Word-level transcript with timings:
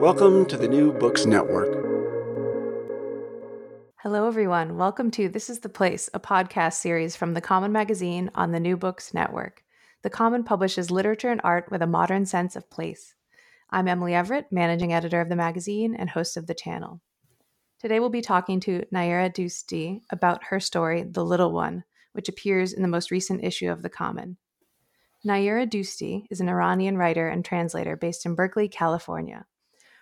Welcome 0.00 0.46
to 0.46 0.56
the 0.56 0.66
New 0.66 0.94
Books 0.94 1.26
Network. 1.26 1.74
Hello, 3.96 4.26
everyone. 4.26 4.78
Welcome 4.78 5.10
to 5.10 5.28
This 5.28 5.50
is 5.50 5.60
the 5.60 5.68
Place, 5.68 6.08
a 6.14 6.18
podcast 6.18 6.72
series 6.80 7.16
from 7.16 7.34
The 7.34 7.42
Common 7.42 7.70
Magazine 7.70 8.30
on 8.34 8.50
the 8.50 8.60
New 8.60 8.78
Books 8.78 9.12
Network. 9.12 9.62
The 10.00 10.08
Common 10.08 10.42
publishes 10.42 10.90
literature 10.90 11.28
and 11.28 11.42
art 11.44 11.70
with 11.70 11.82
a 11.82 11.86
modern 11.86 12.24
sense 12.24 12.56
of 12.56 12.70
place. 12.70 13.14
I'm 13.68 13.88
Emily 13.88 14.14
Everett, 14.14 14.46
managing 14.50 14.90
editor 14.90 15.20
of 15.20 15.28
the 15.28 15.36
magazine 15.36 15.94
and 15.94 16.08
host 16.08 16.38
of 16.38 16.46
the 16.46 16.54
channel. 16.54 17.02
Today 17.78 18.00
we'll 18.00 18.08
be 18.08 18.22
talking 18.22 18.58
to 18.60 18.86
Nayereh 18.90 19.34
Doosti 19.34 20.00
about 20.10 20.44
her 20.44 20.60
story, 20.60 21.02
The 21.02 21.26
Little 21.26 21.52
One, 21.52 21.84
which 22.14 22.30
appears 22.30 22.72
in 22.72 22.80
the 22.80 22.88
most 22.88 23.10
recent 23.10 23.44
issue 23.44 23.70
of 23.70 23.82
The 23.82 23.90
Common. 23.90 24.38
Nayereh 25.26 25.68
Doosti 25.70 26.24
is 26.30 26.40
an 26.40 26.48
Iranian 26.48 26.96
writer 26.96 27.28
and 27.28 27.44
translator 27.44 27.96
based 27.96 28.24
in 28.24 28.34
Berkeley, 28.34 28.66
California. 28.66 29.44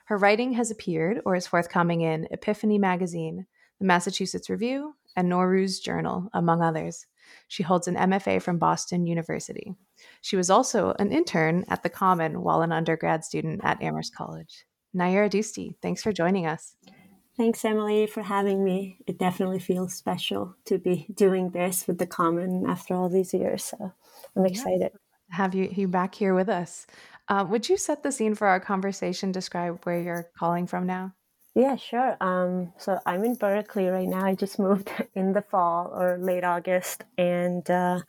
Her 0.09 0.17
writing 0.17 0.55
has 0.55 0.71
appeared 0.71 1.21
or 1.27 1.37
is 1.37 1.47
forthcoming 1.47 2.01
in 2.01 2.29
Epiphany 2.31 2.79
Magazine, 2.79 3.45
the 3.79 3.85
Massachusetts 3.85 4.49
Review, 4.49 4.95
and 5.15 5.31
Nowruz 5.31 5.83
Journal, 5.83 6.31
among 6.33 6.63
others. 6.63 7.05
She 7.47 7.63
holds 7.63 7.89
an 7.89 7.95
MFA 7.95 8.41
from 8.41 8.57
Boston 8.57 9.07
University. 9.07 9.75
She 10.23 10.35
was 10.35 10.49
also 10.49 10.95
an 10.99 11.13
intern 11.13 11.67
at 11.69 11.83
the 11.83 11.91
Common 11.91 12.41
while 12.41 12.63
an 12.63 12.73
undergrad 12.73 13.23
student 13.23 13.61
at 13.63 13.83
Amherst 13.83 14.15
College. 14.15 14.65
Nayereh 14.97 15.29
Doosti, 15.29 15.75
thanks 15.83 16.03
for 16.03 16.11
joining 16.11 16.47
us. 16.47 16.75
Thanks, 17.37 17.63
Emily, 17.63 18.07
for 18.07 18.23
having 18.23 18.65
me. 18.65 18.97
It 19.07 19.19
definitely 19.19 19.59
feels 19.59 19.93
special 19.93 20.57
to 20.65 20.79
be 20.79 21.07
doing 21.13 21.51
this 21.51 21.87
with 21.87 21.99
the 21.99 22.07
Common 22.07 22.65
after 22.67 22.95
all 22.95 23.11
these 23.11 23.35
years. 23.35 23.63
So 23.63 23.93
I'm 24.35 24.47
excited. 24.47 24.93
Have 25.33 25.55
you, 25.55 25.69
you 25.71 25.87
back 25.87 26.15
here 26.15 26.33
with 26.33 26.49
us? 26.49 26.87
Uh, 27.29 27.45
would 27.49 27.69
you 27.69 27.77
set 27.77 28.03
the 28.03 28.11
scene 28.13 28.35
for 28.35 28.47
our 28.47 28.61
conversation? 28.61 29.33
Describe 29.33 29.81
where 29.85 30.01
you're 30.01 30.31
calling 30.39 30.67
from 30.67 30.87
now. 30.87 31.13
Yeah, 31.55 31.77
sure. 31.77 32.17
Um, 32.21 32.73
so 32.79 33.01
I'm 33.05 33.25
in 33.25 33.35
Berkeley 33.35 33.89
right 33.89 34.09
now. 34.09 34.25
I 34.25 34.35
just 34.35 34.59
moved 34.59 34.91
in 35.15 35.33
the 35.33 35.43
fall 35.43 35.91
or 35.93 36.17
late 36.19 36.45
August, 36.45 37.05
and 37.19 37.69
uh, 37.69 38.01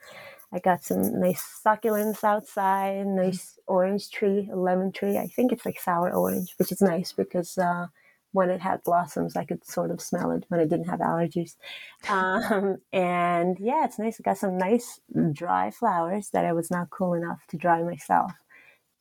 I 0.53 0.59
got 0.59 0.83
some 0.83 1.19
nice 1.19 1.61
succulents 1.65 2.23
outside, 2.23 3.07
nice 3.07 3.59
orange 3.67 4.11
tree, 4.11 4.49
lemon 4.53 4.91
tree. 4.91 5.17
I 5.17 5.27
think 5.27 5.51
it's 5.51 5.65
like 5.65 5.79
sour 5.79 6.13
orange, 6.13 6.53
which 6.57 6.71
is 6.71 6.81
nice 6.81 7.11
because 7.11 7.57
uh, 7.57 7.87
when 8.31 8.49
it 8.49 8.61
had 8.61 8.83
blossoms, 8.83 9.35
I 9.35 9.45
could 9.45 9.65
sort 9.65 9.91
of 9.91 9.99
smell 9.99 10.31
it 10.31 10.45
when 10.49 10.59
I 10.59 10.65
didn't 10.65 10.89
have 10.89 10.99
allergies. 10.99 11.55
Um, 12.09 12.77
and 12.93 13.57
yeah, 13.59 13.83
it's 13.83 13.99
nice. 13.99 14.19
I 14.19 14.23
got 14.23 14.37
some 14.37 14.57
nice 14.57 15.01
dry 15.33 15.71
flowers 15.71 16.29
that 16.29 16.45
I 16.45 16.53
was 16.53 16.71
not 16.71 16.89
cool 16.89 17.13
enough 17.13 17.41
to 17.49 17.57
dry 17.57 17.83
myself 17.83 18.31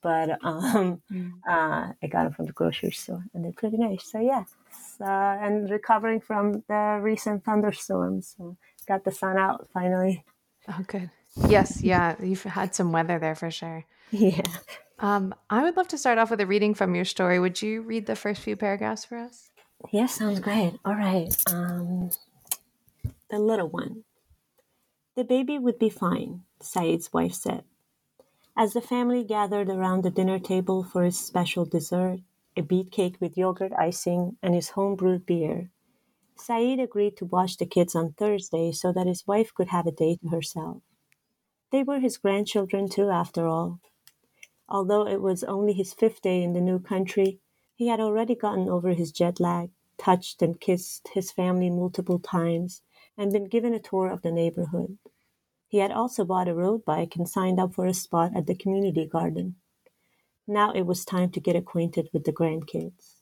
but 0.02 0.30
um, 0.44 1.02
mm. 1.10 1.32
uh, 1.48 1.92
I 2.02 2.06
got 2.08 2.24
them 2.24 2.32
from 2.32 2.46
the 2.46 2.52
grocery 2.52 2.90
store, 2.90 3.24
and 3.34 3.44
they're 3.44 3.52
pretty 3.52 3.76
nice. 3.76 4.10
So 4.10 4.20
yeah, 4.20 4.44
so, 4.98 5.04
and 5.04 5.70
recovering 5.70 6.20
from 6.20 6.62
the 6.68 6.98
recent 7.00 7.44
thunderstorms, 7.44 8.34
so 8.36 8.56
got 8.86 9.04
the 9.04 9.12
sun 9.12 9.36
out 9.36 9.68
finally. 9.72 10.24
Oh, 10.68 10.82
good. 10.86 11.10
Yes, 11.48 11.82
yeah, 11.82 12.16
you've 12.22 12.42
had 12.42 12.74
some 12.74 12.92
weather 12.92 13.18
there 13.18 13.34
for 13.34 13.50
sure. 13.50 13.84
Yeah. 14.10 14.42
Um, 14.98 15.34
I 15.48 15.62
would 15.62 15.76
love 15.76 15.88
to 15.88 15.98
start 15.98 16.18
off 16.18 16.30
with 16.30 16.40
a 16.40 16.46
reading 16.46 16.74
from 16.74 16.94
your 16.94 17.04
story. 17.04 17.38
Would 17.38 17.62
you 17.62 17.82
read 17.82 18.06
the 18.06 18.16
first 18.16 18.42
few 18.42 18.56
paragraphs 18.56 19.04
for 19.04 19.18
us? 19.18 19.50
Yes, 19.92 20.16
sounds 20.16 20.40
great. 20.40 20.74
All 20.84 20.94
right. 20.94 21.32
Um, 21.52 22.10
the 23.30 23.38
little 23.38 23.68
one. 23.68 24.04
The 25.14 25.24
baby 25.24 25.58
would 25.58 25.78
be 25.78 25.90
fine, 25.90 26.42
Saeed's 26.60 27.12
wife 27.12 27.34
said. 27.34 27.64
As 28.60 28.72
the 28.72 28.80
family 28.80 29.22
gathered 29.22 29.68
around 29.68 30.02
the 30.02 30.10
dinner 30.10 30.40
table 30.40 30.82
for 30.82 31.04
his 31.04 31.16
special 31.16 31.64
dessert, 31.64 32.18
a 32.56 32.60
beet 32.60 32.90
cake 32.90 33.16
with 33.20 33.38
yogurt 33.38 33.72
icing 33.78 34.36
and 34.42 34.52
his 34.52 34.70
home 34.70 34.96
brewed 34.96 35.24
beer, 35.24 35.70
Saeed 36.34 36.80
agreed 36.80 37.16
to 37.18 37.24
watch 37.24 37.58
the 37.58 37.66
kids 37.66 37.94
on 37.94 38.14
Thursday 38.14 38.72
so 38.72 38.92
that 38.92 39.06
his 39.06 39.28
wife 39.28 39.54
could 39.54 39.68
have 39.68 39.86
a 39.86 39.92
day 39.92 40.16
to 40.16 40.30
herself. 40.30 40.82
They 41.70 41.84
were 41.84 42.00
his 42.00 42.16
grandchildren 42.16 42.88
too, 42.88 43.10
after 43.10 43.46
all. 43.46 43.78
Although 44.68 45.06
it 45.06 45.22
was 45.22 45.44
only 45.44 45.72
his 45.72 45.94
fifth 45.94 46.20
day 46.20 46.42
in 46.42 46.52
the 46.52 46.60
new 46.60 46.80
country, 46.80 47.38
he 47.76 47.86
had 47.86 48.00
already 48.00 48.34
gotten 48.34 48.68
over 48.68 48.92
his 48.92 49.12
jet 49.12 49.38
lag, 49.38 49.70
touched 49.98 50.42
and 50.42 50.60
kissed 50.60 51.10
his 51.14 51.30
family 51.30 51.70
multiple 51.70 52.18
times, 52.18 52.82
and 53.16 53.32
been 53.32 53.46
given 53.46 53.72
a 53.72 53.78
tour 53.78 54.08
of 54.08 54.22
the 54.22 54.32
neighborhood. 54.32 54.98
He 55.68 55.78
had 55.78 55.92
also 55.92 56.24
bought 56.24 56.48
a 56.48 56.54
road 56.54 56.84
bike 56.86 57.14
and 57.14 57.28
signed 57.28 57.60
up 57.60 57.74
for 57.74 57.84
a 57.86 57.92
spot 57.92 58.32
at 58.34 58.46
the 58.46 58.54
community 58.54 59.06
garden. 59.06 59.56
Now 60.46 60.72
it 60.72 60.82
was 60.82 61.04
time 61.04 61.30
to 61.32 61.40
get 61.40 61.56
acquainted 61.56 62.08
with 62.12 62.24
the 62.24 62.32
grandkids. 62.32 63.20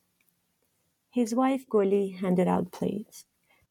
His 1.11 1.35
wife 1.35 1.65
Goli 1.69 2.17
handed 2.21 2.47
out 2.47 2.71
plates, 2.71 3.25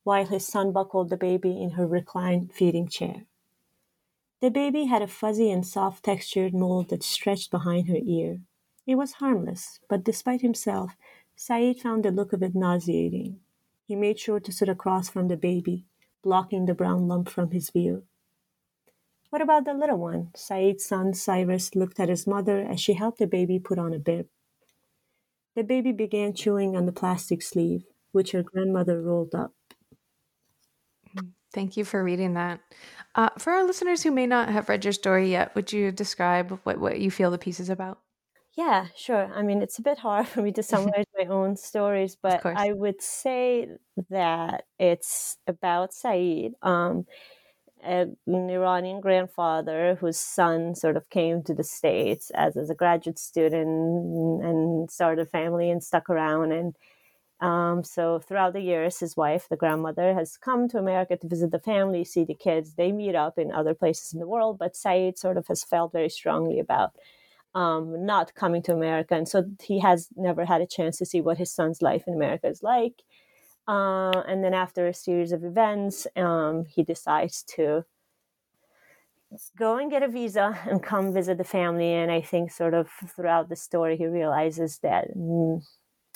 while 0.03 0.25
his 0.25 0.45
son 0.45 0.73
buckled 0.73 1.09
the 1.09 1.15
baby 1.15 1.61
in 1.61 1.71
her 1.71 1.87
reclined 1.87 2.51
feeding 2.53 2.89
chair. 2.89 3.25
The 4.41 4.51
baby 4.51 4.85
had 4.85 5.01
a 5.01 5.07
fuzzy 5.07 5.49
and 5.49 5.65
soft 5.65 6.03
textured 6.03 6.53
mold 6.53 6.89
that 6.89 7.01
stretched 7.01 7.51
behind 7.51 7.87
her 7.87 7.99
ear. 8.05 8.41
It 8.85 8.95
was 8.95 9.13
harmless, 9.13 9.79
but 9.87 10.03
despite 10.03 10.41
himself, 10.41 10.97
Saeed 11.37 11.79
found 11.79 12.03
the 12.03 12.11
look 12.11 12.33
of 12.33 12.43
it 12.43 12.53
nauseating. 12.53 13.39
He 13.87 13.95
made 13.95 14.19
sure 14.19 14.41
to 14.41 14.51
sit 14.51 14.67
across 14.67 15.07
from 15.07 15.29
the 15.29 15.37
baby, 15.37 15.85
blocking 16.21 16.65
the 16.65 16.73
brown 16.73 17.07
lump 17.07 17.29
from 17.29 17.51
his 17.51 17.69
view. 17.69 18.03
What 19.35 19.41
about 19.41 19.65
the 19.65 19.73
little 19.73 19.97
one? 19.97 20.31
Saeed's 20.33 20.85
son 20.85 21.13
Cyrus 21.13 21.75
looked 21.75 21.99
at 21.99 22.07
his 22.07 22.25
mother 22.25 22.61
as 22.61 22.79
she 22.79 22.93
helped 22.93 23.19
the 23.19 23.27
baby 23.27 23.59
put 23.59 23.77
on 23.77 23.93
a 23.93 23.99
bib. 23.99 24.27
The 25.57 25.63
baby 25.65 25.91
began 25.91 26.33
chewing 26.33 26.77
on 26.77 26.85
the 26.85 26.93
plastic 26.93 27.41
sleeve, 27.41 27.83
which 28.13 28.31
her 28.31 28.43
grandmother 28.43 29.01
rolled 29.01 29.35
up. 29.35 29.51
Thank 31.53 31.75
you 31.75 31.83
for 31.83 32.01
reading 32.01 32.35
that. 32.35 32.61
Uh, 33.15 33.27
for 33.37 33.51
our 33.51 33.65
listeners 33.65 34.03
who 34.03 34.11
may 34.11 34.25
not 34.25 34.47
have 34.47 34.69
read 34.69 34.85
your 34.85 34.93
story 34.93 35.31
yet, 35.31 35.53
would 35.53 35.73
you 35.73 35.91
describe 35.91 36.57
what, 36.63 36.79
what 36.79 37.01
you 37.01 37.11
feel 37.11 37.29
the 37.29 37.37
piece 37.37 37.59
is 37.59 37.69
about? 37.69 37.99
Yeah, 38.55 38.87
sure. 38.95 39.29
I 39.35 39.41
mean, 39.41 39.61
it's 39.61 39.79
a 39.79 39.81
bit 39.81 39.97
hard 39.97 40.27
for 40.29 40.41
me 40.43 40.53
to 40.53 40.63
summarize 40.63 41.07
my 41.17 41.25
own 41.25 41.57
stories, 41.57 42.15
but 42.21 42.45
I 42.45 42.71
would 42.71 43.01
say 43.01 43.67
that 44.09 44.63
it's 44.79 45.37
about 45.45 45.93
Saeed. 45.93 46.53
Um, 46.61 47.05
an 47.85 48.17
Iranian 48.27 49.01
grandfather 49.01 49.95
whose 49.95 50.17
son 50.17 50.75
sort 50.75 50.97
of 50.97 51.09
came 51.09 51.43
to 51.43 51.53
the 51.53 51.63
States 51.63 52.31
as, 52.33 52.57
as 52.57 52.69
a 52.69 52.75
graduate 52.75 53.19
student 53.19 54.43
and 54.43 54.91
started 54.91 55.27
a 55.27 55.29
family 55.29 55.69
and 55.69 55.83
stuck 55.83 56.09
around. 56.09 56.51
And 56.51 56.75
um, 57.41 57.83
so 57.83 58.19
throughout 58.19 58.53
the 58.53 58.61
years, 58.61 58.99
his 58.99 59.15
wife, 59.15 59.47
the 59.49 59.57
grandmother, 59.57 60.13
has 60.13 60.37
come 60.37 60.67
to 60.69 60.77
America 60.77 61.17
to 61.17 61.27
visit 61.27 61.51
the 61.51 61.59
family, 61.59 62.03
see 62.03 62.23
the 62.23 62.33
kids. 62.33 62.73
They 62.73 62.91
meet 62.91 63.15
up 63.15 63.37
in 63.37 63.51
other 63.51 63.73
places 63.73 64.13
in 64.13 64.19
the 64.19 64.27
world, 64.27 64.57
but 64.57 64.75
Saeed 64.75 65.17
sort 65.17 65.37
of 65.37 65.47
has 65.47 65.63
felt 65.63 65.91
very 65.91 66.09
strongly 66.09 66.59
about 66.59 66.93
um, 67.53 68.05
not 68.05 68.35
coming 68.35 68.61
to 68.63 68.73
America. 68.73 69.15
And 69.15 69.27
so 69.27 69.45
he 69.61 69.79
has 69.79 70.09
never 70.15 70.45
had 70.45 70.61
a 70.61 70.67
chance 70.67 70.97
to 70.97 71.05
see 71.05 71.21
what 71.21 71.37
his 71.37 71.51
son's 71.51 71.81
life 71.81 72.03
in 72.07 72.13
America 72.13 72.47
is 72.47 72.63
like. 72.63 73.03
Uh, 73.67 74.21
and 74.27 74.43
then 74.43 74.53
after 74.53 74.87
a 74.87 74.93
series 74.93 75.31
of 75.31 75.43
events, 75.43 76.05
um, 76.15 76.65
he 76.65 76.83
decides 76.83 77.43
to 77.43 77.85
go 79.57 79.77
and 79.77 79.89
get 79.89 80.03
a 80.03 80.07
visa 80.07 80.57
and 80.69 80.83
come 80.83 81.13
visit 81.13 81.37
the 81.37 81.43
family. 81.43 81.93
And 81.93 82.11
I 82.11 82.21
think 82.21 82.51
sort 82.51 82.73
of 82.73 82.89
throughout 83.15 83.49
the 83.49 83.55
story, 83.55 83.97
he 83.97 84.05
realizes 84.05 84.79
that 84.79 85.15
mm, 85.17 85.63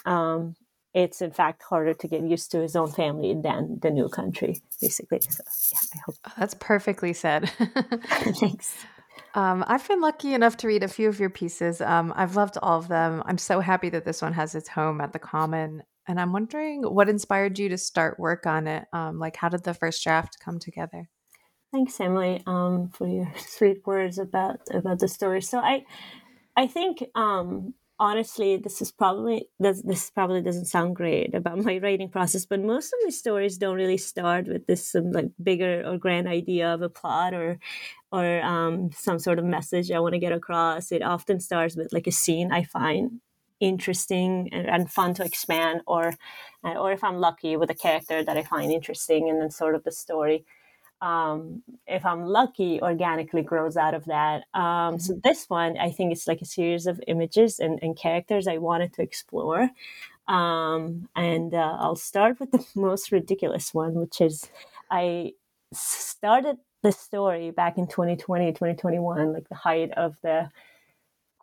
um, 0.06 0.56
it's 0.94 1.22
in 1.22 1.32
fact 1.32 1.64
harder 1.64 1.94
to 1.94 2.08
get 2.08 2.24
used 2.24 2.52
to 2.52 2.62
his 2.62 2.76
own 2.76 2.92
family 2.92 3.36
than 3.42 3.80
the 3.82 3.90
new 3.90 4.10
country, 4.10 4.62
basically. 4.82 5.22
So 5.22 5.44
yeah, 5.72 5.80
I 5.94 5.98
hope 6.06 6.16
oh, 6.28 6.32
that's 6.38 6.56
perfectly 6.56 7.14
said. 7.14 7.50
Thanks. 8.40 8.76
Um, 9.36 9.64
I've 9.68 9.88
been 9.88 10.02
lucky 10.02 10.34
enough 10.34 10.58
to 10.58 10.68
read 10.68 10.84
a 10.84 10.88
few 10.88 11.08
of 11.08 11.20
your 11.20 11.30
pieces. 11.30 11.82
Um, 11.82 12.14
I've 12.16 12.36
loved 12.36 12.58
all 12.62 12.80
of 12.80 12.88
them. 12.88 13.22
I'm 13.26 13.38
so 13.38 13.60
happy 13.60 13.90
that 13.90 14.06
this 14.06 14.22
one 14.22 14.34
has 14.34 14.56
its 14.56 14.70
home 14.70 15.02
at 15.02 15.14
the 15.14 15.20
Common. 15.20 15.84
And 16.10 16.20
I'm 16.20 16.34
wondering 16.34 16.82
what 16.82 17.08
inspired 17.08 17.60
you 17.60 17.70
to 17.70 17.78
start 17.78 18.20
work 18.20 18.48
on 18.48 18.66
it. 18.66 18.86
Um, 18.92 19.20
like, 19.20 19.36
how 19.36 19.48
did 19.48 19.64
the 19.64 19.76
first 19.76 20.04
draft 20.04 20.38
come 20.44 20.58
together? 20.58 21.08
Thanks, 21.72 22.00
Emily, 22.00 22.42
um, 22.48 22.90
for 22.90 23.08
your 23.08 23.32
sweet 23.38 23.86
words 23.86 24.18
about 24.18 24.60
about 24.74 24.98
the 24.98 25.08
story. 25.08 25.44
So 25.44 25.60
I, 25.60 25.86
I 26.58 26.66
think 26.66 27.04
um, 27.14 27.76
honestly, 28.00 28.58
this 28.58 28.82
is 28.82 28.92
probably 28.92 29.50
this, 29.60 29.84
this 29.84 30.10
probably 30.10 30.42
doesn't 30.42 30.66
sound 30.66 30.96
great 30.96 31.36
about 31.36 31.64
my 31.64 31.78
writing 31.78 32.10
process, 32.10 32.44
but 32.44 32.60
most 32.60 32.88
of 32.88 33.00
my 33.04 33.12
stories 33.12 33.60
don't 33.60 33.76
really 33.76 33.98
start 33.98 34.48
with 34.48 34.66
this 34.66 34.88
some 34.88 35.12
like 35.12 35.30
bigger 35.44 35.84
or 35.86 36.00
grand 36.00 36.28
idea 36.28 36.74
of 36.74 36.82
a 36.82 36.90
plot 36.90 37.36
or 37.36 37.60
or 38.12 38.42
um, 38.42 38.90
some 38.94 39.20
sort 39.20 39.38
of 39.38 39.46
message 39.46 39.92
I 39.92 40.00
want 40.00 40.14
to 40.16 40.20
get 40.20 40.32
across. 40.32 40.92
It 40.92 41.04
often 41.04 41.40
starts 41.40 41.76
with 41.76 41.94
like 41.94 42.08
a 42.08 42.12
scene 42.12 42.52
I 42.52 42.64
find 42.64 43.22
interesting 43.60 44.50
and, 44.52 44.68
and 44.68 44.92
fun 44.92 45.14
to 45.16 45.24
expand, 45.24 45.82
or 45.88 46.14
or 46.64 46.92
if 46.92 47.04
I'm 47.04 47.20
lucky 47.20 47.58
with 47.58 47.70
a 47.70 47.76
character 47.76 48.24
that 48.24 48.38
I 48.38 48.44
find 48.44 48.72
interesting, 48.72 49.30
and 49.30 49.42
then 49.42 49.52
sort 49.52 49.76
of 49.76 49.84
the 49.84 49.92
story 49.92 50.46
um, 51.02 51.64
if 51.88 52.06
I'm 52.06 52.26
lucky, 52.26 52.82
organically 52.82 53.42
grows 53.42 53.78
out 53.78 53.94
of 53.94 54.06
that. 54.06 54.44
Um, 54.54 55.00
so 55.00 55.14
mm-hmm. 55.14 55.22
this 55.24 55.50
one, 55.50 55.78
I 55.78 55.92
think 55.92 56.12
it's 56.12 56.28
like 56.28 56.42
a 56.42 56.46
series 56.46 56.88
of 56.88 57.02
images 57.08 57.60
and, 57.60 57.80
and 57.82 57.96
characters 57.98 58.48
I 58.48 58.58
wanted 58.58 58.94
to 58.94 59.02
explore. 59.02 59.70
Um, 60.28 61.08
and 61.16 61.54
uh, 61.54 61.78
I'll 61.80 61.96
start 61.96 62.40
with 62.40 62.52
the 62.52 62.66
most 62.76 63.12
ridiculous 63.12 63.74
one, 63.74 63.94
which 63.96 64.20
is 64.22 64.50
I 64.92 65.34
started 65.74 66.58
the 66.82 66.92
story 66.92 67.52
back 67.52 67.78
in 67.78 67.88
2020, 67.88 68.52
2021, 68.52 69.34
like 69.34 69.48
the 69.50 69.56
height 69.56 69.92
of 69.92 70.16
the 70.22 70.50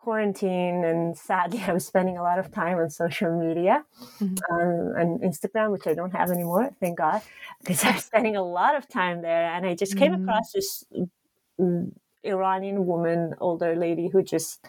quarantine 0.07 0.85
and 0.85 1.17
sadly 1.17 1.61
i 1.67 1.73
was 1.73 1.85
spending 1.85 2.17
a 2.17 2.23
lot 2.23 2.39
of 2.39 2.49
time 2.49 2.77
on 2.77 2.89
social 2.89 3.37
media 3.37 3.83
mm-hmm. 4.21 4.35
um, 4.53 4.95
and 4.99 5.19
instagram 5.19 5.69
which 5.69 5.85
i 5.85 5.93
don't 5.93 6.15
have 6.15 6.31
anymore 6.31 6.69
thank 6.79 6.97
god 6.97 7.21
because 7.59 7.83
i 7.83 7.91
was 7.91 8.05
spending 8.05 8.37
a 8.37 8.41
lot 8.41 8.73
of 8.77 8.87
time 8.87 9.21
there 9.21 9.51
and 9.53 9.65
i 9.65 9.75
just 9.75 9.97
came 9.97 10.13
mm-hmm. 10.13 10.23
across 10.23 10.53
this 10.53 10.85
mm, 11.59 11.91
iranian 12.23 12.85
woman 12.85 13.35
older 13.41 13.75
lady 13.75 14.07
who 14.07 14.23
just 14.23 14.65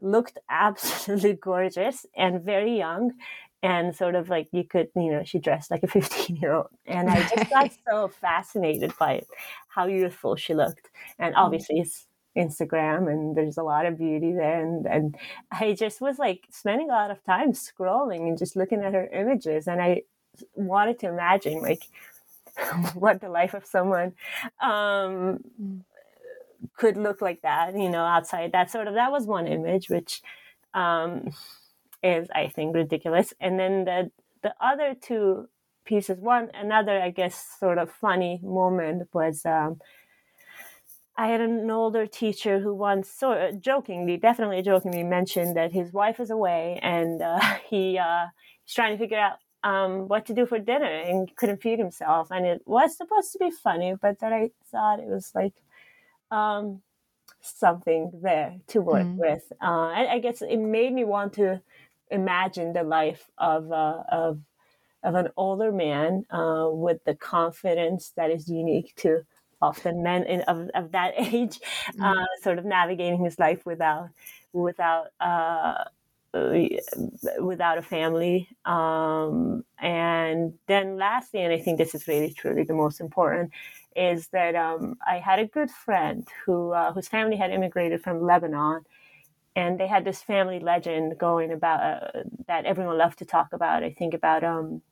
looked 0.00 0.36
absolutely 0.50 1.34
gorgeous 1.34 2.04
and 2.16 2.42
very 2.42 2.76
young 2.76 3.12
and 3.62 3.94
sort 3.94 4.16
of 4.16 4.28
like 4.28 4.48
you 4.50 4.64
could 4.64 4.88
you 4.96 5.12
know 5.12 5.22
she 5.22 5.38
dressed 5.38 5.70
like 5.70 5.84
a 5.84 5.86
15 5.86 6.34
year 6.34 6.52
old 6.52 6.70
and 6.86 7.08
i 7.08 7.20
just 7.22 7.50
got 7.50 7.70
so 7.88 8.08
fascinated 8.08 8.92
by 8.98 9.12
it, 9.12 9.28
how 9.68 9.86
youthful 9.86 10.34
she 10.34 10.54
looked 10.54 10.90
and 11.20 11.36
obviously 11.36 11.78
it's 11.78 12.05
Instagram 12.36 13.10
and 13.10 13.36
there's 13.36 13.56
a 13.56 13.62
lot 13.62 13.86
of 13.86 13.98
beauty 13.98 14.32
there 14.32 14.60
and 14.60 14.86
and 14.86 15.16
I 15.50 15.74
just 15.74 16.00
was 16.00 16.18
like 16.18 16.44
spending 16.50 16.90
a 16.90 16.94
lot 16.94 17.10
of 17.10 17.22
time 17.24 17.52
scrolling 17.52 18.28
and 18.28 18.38
just 18.38 18.56
looking 18.56 18.82
at 18.82 18.94
her 18.94 19.06
images 19.08 19.66
and 19.66 19.80
I 19.80 20.02
wanted 20.54 20.98
to 21.00 21.08
imagine 21.08 21.62
like 21.62 21.84
what 22.94 23.20
the 23.20 23.28
life 23.28 23.54
of 23.54 23.64
someone 23.64 24.12
um, 24.60 25.40
could 26.76 26.96
look 26.96 27.20
like 27.20 27.42
that 27.42 27.74
you 27.74 27.88
know 27.88 28.04
outside 28.04 28.52
that 28.52 28.70
sort 28.70 28.88
of 28.88 28.94
that 28.94 29.12
was 29.12 29.26
one 29.26 29.46
image 29.46 29.88
which 29.88 30.22
um, 30.74 31.30
is 32.02 32.28
I 32.34 32.48
think 32.48 32.74
ridiculous. 32.74 33.32
And 33.40 33.58
then 33.58 33.84
the 33.84 34.10
the 34.42 34.54
other 34.60 34.94
two 34.94 35.48
pieces 35.84 36.18
one 36.18 36.50
another 36.54 37.00
I 37.00 37.10
guess 37.10 37.56
sort 37.58 37.78
of 37.78 37.90
funny 37.90 38.40
moment 38.42 39.08
was 39.12 39.44
um, 39.44 39.80
I 41.18 41.28
had 41.28 41.40
an 41.40 41.70
older 41.70 42.06
teacher 42.06 42.60
who 42.60 42.74
once, 42.74 43.08
sort 43.08 43.40
of 43.40 43.60
jokingly, 43.60 44.18
definitely 44.18 44.62
jokingly, 44.62 45.02
mentioned 45.02 45.56
that 45.56 45.72
his 45.72 45.92
wife 45.92 46.20
is 46.20 46.30
away 46.30 46.78
and 46.82 47.22
uh, 47.22 47.40
he 47.70 47.98
uh, 47.98 48.26
he's 48.64 48.74
trying 48.74 48.92
to 48.92 48.98
figure 48.98 49.18
out 49.18 49.38
um, 49.64 50.08
what 50.08 50.26
to 50.26 50.34
do 50.34 50.46
for 50.46 50.58
dinner 50.58 50.84
and 50.84 51.34
couldn't 51.36 51.62
feed 51.62 51.78
himself. 51.78 52.30
And 52.30 52.46
it 52.46 52.62
was 52.66 52.96
supposed 52.96 53.32
to 53.32 53.38
be 53.38 53.50
funny, 53.50 53.94
but 54.00 54.20
then 54.20 54.32
I 54.32 54.50
thought 54.70 55.00
it 55.00 55.08
was 55.08 55.32
like 55.34 55.54
um, 56.30 56.82
something 57.40 58.10
there 58.22 58.56
to 58.68 58.80
work 58.80 59.06
mm. 59.06 59.16
with. 59.16 59.52
Uh, 59.60 59.90
and 59.90 60.08
I 60.08 60.18
guess 60.18 60.42
it 60.42 60.58
made 60.58 60.92
me 60.92 61.04
want 61.04 61.32
to 61.34 61.60
imagine 62.10 62.72
the 62.72 62.84
life 62.84 63.30
of 63.38 63.72
uh, 63.72 64.02
of 64.10 64.40
of 65.02 65.14
an 65.14 65.28
older 65.36 65.72
man 65.72 66.24
uh, 66.30 66.68
with 66.70 67.02
the 67.04 67.14
confidence 67.14 68.12
that 68.16 68.30
is 68.30 68.48
unique 68.48 68.92
to 68.96 69.24
often 69.66 70.02
men 70.02 70.24
in, 70.24 70.40
of, 70.42 70.68
of 70.74 70.92
that 70.92 71.14
age, 71.18 71.60
mm-hmm. 71.60 72.02
uh, 72.02 72.26
sort 72.42 72.58
of 72.58 72.64
navigating 72.64 73.22
his 73.24 73.38
life 73.38 73.64
without 73.66 74.08
without 74.52 75.06
uh, 75.20 75.84
without 77.40 77.78
a 77.78 77.82
family. 77.82 78.48
Um, 78.64 79.64
and 79.78 80.54
then 80.66 80.96
lastly, 80.96 81.42
and 81.42 81.52
I 81.52 81.58
think 81.58 81.78
this 81.78 81.94
is 81.94 82.08
really 82.08 82.32
truly 82.32 82.64
the 82.64 82.74
most 82.74 83.00
important, 83.00 83.50
is 83.94 84.28
that 84.28 84.54
um, 84.54 84.96
I 85.06 85.18
had 85.18 85.38
a 85.38 85.46
good 85.46 85.70
friend 85.70 86.26
who 86.44 86.72
uh, 86.72 86.92
whose 86.92 87.08
family 87.08 87.36
had 87.36 87.50
immigrated 87.50 88.02
from 88.02 88.22
Lebanon. 88.22 88.82
And 89.64 89.80
they 89.80 89.86
had 89.86 90.04
this 90.04 90.20
family 90.20 90.60
legend 90.60 91.16
going 91.16 91.50
about 91.50 91.80
uh, 91.80 92.24
that 92.46 92.66
everyone 92.66 92.98
loved 92.98 93.18
to 93.20 93.24
talk 93.24 93.54
about. 93.54 93.82
I 93.82 93.90
think 93.90 94.12
about 94.12 94.44
um, 94.44 94.82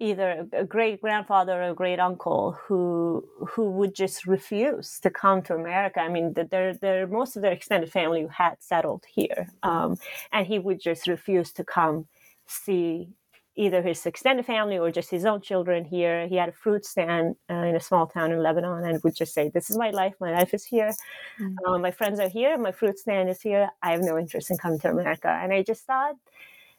either 0.00 0.48
a 0.52 0.64
great 0.64 1.00
grandfather 1.00 1.62
or 1.62 1.70
a 1.70 1.74
great 1.74 2.00
uncle 2.00 2.52
who 2.52 3.24
who 3.50 3.70
would 3.70 3.94
just 3.94 4.26
refuse 4.26 4.98
to 5.00 5.10
come 5.10 5.42
to 5.42 5.54
America. 5.54 6.00
I 6.00 6.08
mean, 6.08 6.32
their 6.32 6.74
their 6.74 7.06
most 7.06 7.36
of 7.36 7.42
their 7.42 7.52
extended 7.52 7.92
family 7.92 8.26
had 8.30 8.56
settled 8.60 9.04
here, 9.06 9.48
um, 9.62 9.98
and 10.32 10.46
he 10.46 10.58
would 10.58 10.80
just 10.80 11.06
refuse 11.06 11.52
to 11.52 11.64
come 11.64 12.06
see 12.46 13.10
either 13.56 13.82
his 13.82 14.06
extended 14.06 14.46
family 14.46 14.78
or 14.78 14.90
just 14.90 15.10
his 15.10 15.26
own 15.26 15.40
children 15.40 15.84
here. 15.84 16.26
He 16.28 16.36
had 16.36 16.48
a 16.48 16.52
fruit 16.52 16.84
stand 16.86 17.36
uh, 17.50 17.54
in 17.54 17.76
a 17.76 17.80
small 17.80 18.06
town 18.06 18.32
in 18.32 18.42
Lebanon 18.42 18.84
and 18.84 19.02
would 19.04 19.14
just 19.14 19.34
say, 19.34 19.50
This 19.50 19.70
is 19.70 19.76
my 19.76 19.90
life. 19.90 20.14
My 20.18 20.32
life 20.32 20.54
is 20.54 20.64
here. 20.64 20.92
Mm-hmm. 21.38 21.72
Um, 21.72 21.82
my 21.82 21.90
friends 21.90 22.18
are 22.20 22.28
here. 22.28 22.56
My 22.56 22.72
fruit 22.72 22.98
stand 22.98 23.28
is 23.28 23.42
here. 23.42 23.68
I 23.82 23.92
have 23.92 24.00
no 24.00 24.16
interest 24.18 24.50
in 24.50 24.56
coming 24.56 24.78
to 24.80 24.88
America. 24.90 25.28
And 25.28 25.52
I 25.52 25.62
just 25.62 25.84
thought 25.84 26.16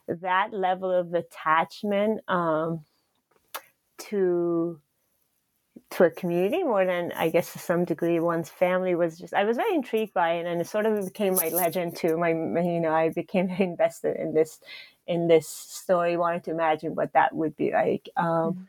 that 0.07 0.53
level 0.53 0.91
of 0.91 1.13
attachment 1.13 2.21
um, 2.27 2.83
to 4.09 4.79
to 5.91 6.05
a 6.05 6.09
community 6.09 6.63
more 6.63 6.85
than 6.85 7.11
I 7.13 7.29
guess 7.29 7.53
to 7.53 7.59
some 7.59 7.85
degree. 7.85 8.19
One's 8.19 8.49
family 8.49 8.95
was 8.95 9.17
just 9.17 9.33
I 9.33 9.43
was 9.43 9.57
very 9.57 9.75
intrigued 9.75 10.13
by 10.13 10.33
it 10.33 10.45
and 10.45 10.59
it 10.59 10.67
sort 10.67 10.85
of 10.85 11.05
became 11.05 11.35
my 11.35 11.49
legend 11.49 11.95
too. 11.95 12.17
My 12.17 12.29
you 12.29 12.79
know 12.79 12.93
I 12.93 13.09
became 13.09 13.49
invested 13.59 14.17
in 14.17 14.33
this 14.33 14.59
in 15.07 15.27
this 15.27 15.47
story 15.47 16.17
wanted 16.17 16.43
to 16.45 16.51
imagine 16.51 16.95
what 16.95 17.13
that 17.13 17.33
would 17.35 17.55
be 17.57 17.71
like 17.71 18.07
um, 18.15 18.67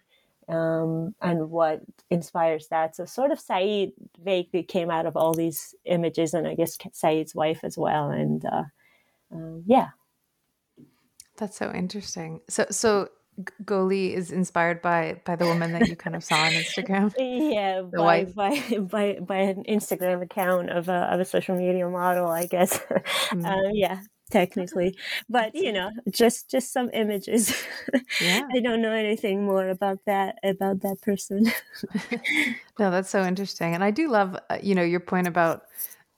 mm-hmm. 0.49 0.55
um, 0.55 1.15
and 1.21 1.51
what 1.51 1.81
inspires 2.11 2.69
that. 2.69 2.97
So 2.97 3.05
sort 3.05 3.31
of 3.31 3.41
Saeed 3.41 3.93
vaguely 4.23 4.63
came 4.63 4.91
out 4.91 5.07
of 5.07 5.17
all 5.17 5.35
these 5.35 5.75
images 5.85 6.35
and 6.35 6.47
I 6.47 6.55
guess 6.55 6.77
Saeed's 6.93 7.35
wife 7.35 7.61
as 7.63 7.79
well 7.79 8.11
and 8.11 8.45
uh, 8.45 8.65
um, 9.33 9.63
yeah. 9.67 9.89
That's 11.37 11.57
so 11.57 11.73
interesting. 11.73 12.41
So 12.49 12.67
so 12.71 13.09
Goli 13.65 14.15
is 14.15 14.31
inspired 14.31 14.83
by 14.83 15.21
by 15.25 15.37
the 15.37 15.47
woman 15.47 15.73
that 15.73 15.89
you 15.89 15.97
kind 15.97 16.15
of 16.15 16.23
saw 16.23 16.37
on 16.37 16.53
Instagram. 16.53 17.13
Yeah, 17.19 17.83
the 17.83 17.97
by, 17.97 18.27
wife. 18.35 18.35
by 18.35 18.79
by 18.79 19.19
by 19.21 19.37
an 19.37 19.65
Instagram 19.65 20.23
account 20.23 20.71
of 20.71 20.89
a 20.89 21.13
of 21.13 21.21
a 21.21 21.25
social 21.25 21.57
media 21.57 21.89
model, 21.89 22.29
I 22.29 22.47
guess. 22.47 22.81
Mm. 23.33 23.47
Um, 23.47 23.71
yeah, 23.73 24.01
technically, 24.31 24.97
but 25.29 25.55
you 25.55 25.73
know, 25.73 25.91
just 26.11 26.51
just 26.51 26.73
some 26.73 26.91
images. 26.93 27.55
Yeah, 28.21 28.43
I 28.55 28.61
don't 28.61 28.83
know 28.83 28.93
anything 28.93 29.45
more 29.47 29.69
about 29.69 30.01
that 30.07 30.37
about 30.43 30.81
that 30.83 31.01
person. 31.01 31.51
no, 32.79 32.91
that's 32.91 33.09
so 33.09 33.25
interesting, 33.25 33.75
and 33.75 33.83
I 33.83 33.91
do 33.91 34.11
love 34.11 34.37
uh, 34.51 34.59
you 34.63 34.75
know 34.75 34.83
your 34.83 35.01
point 35.01 35.27
about 35.29 35.63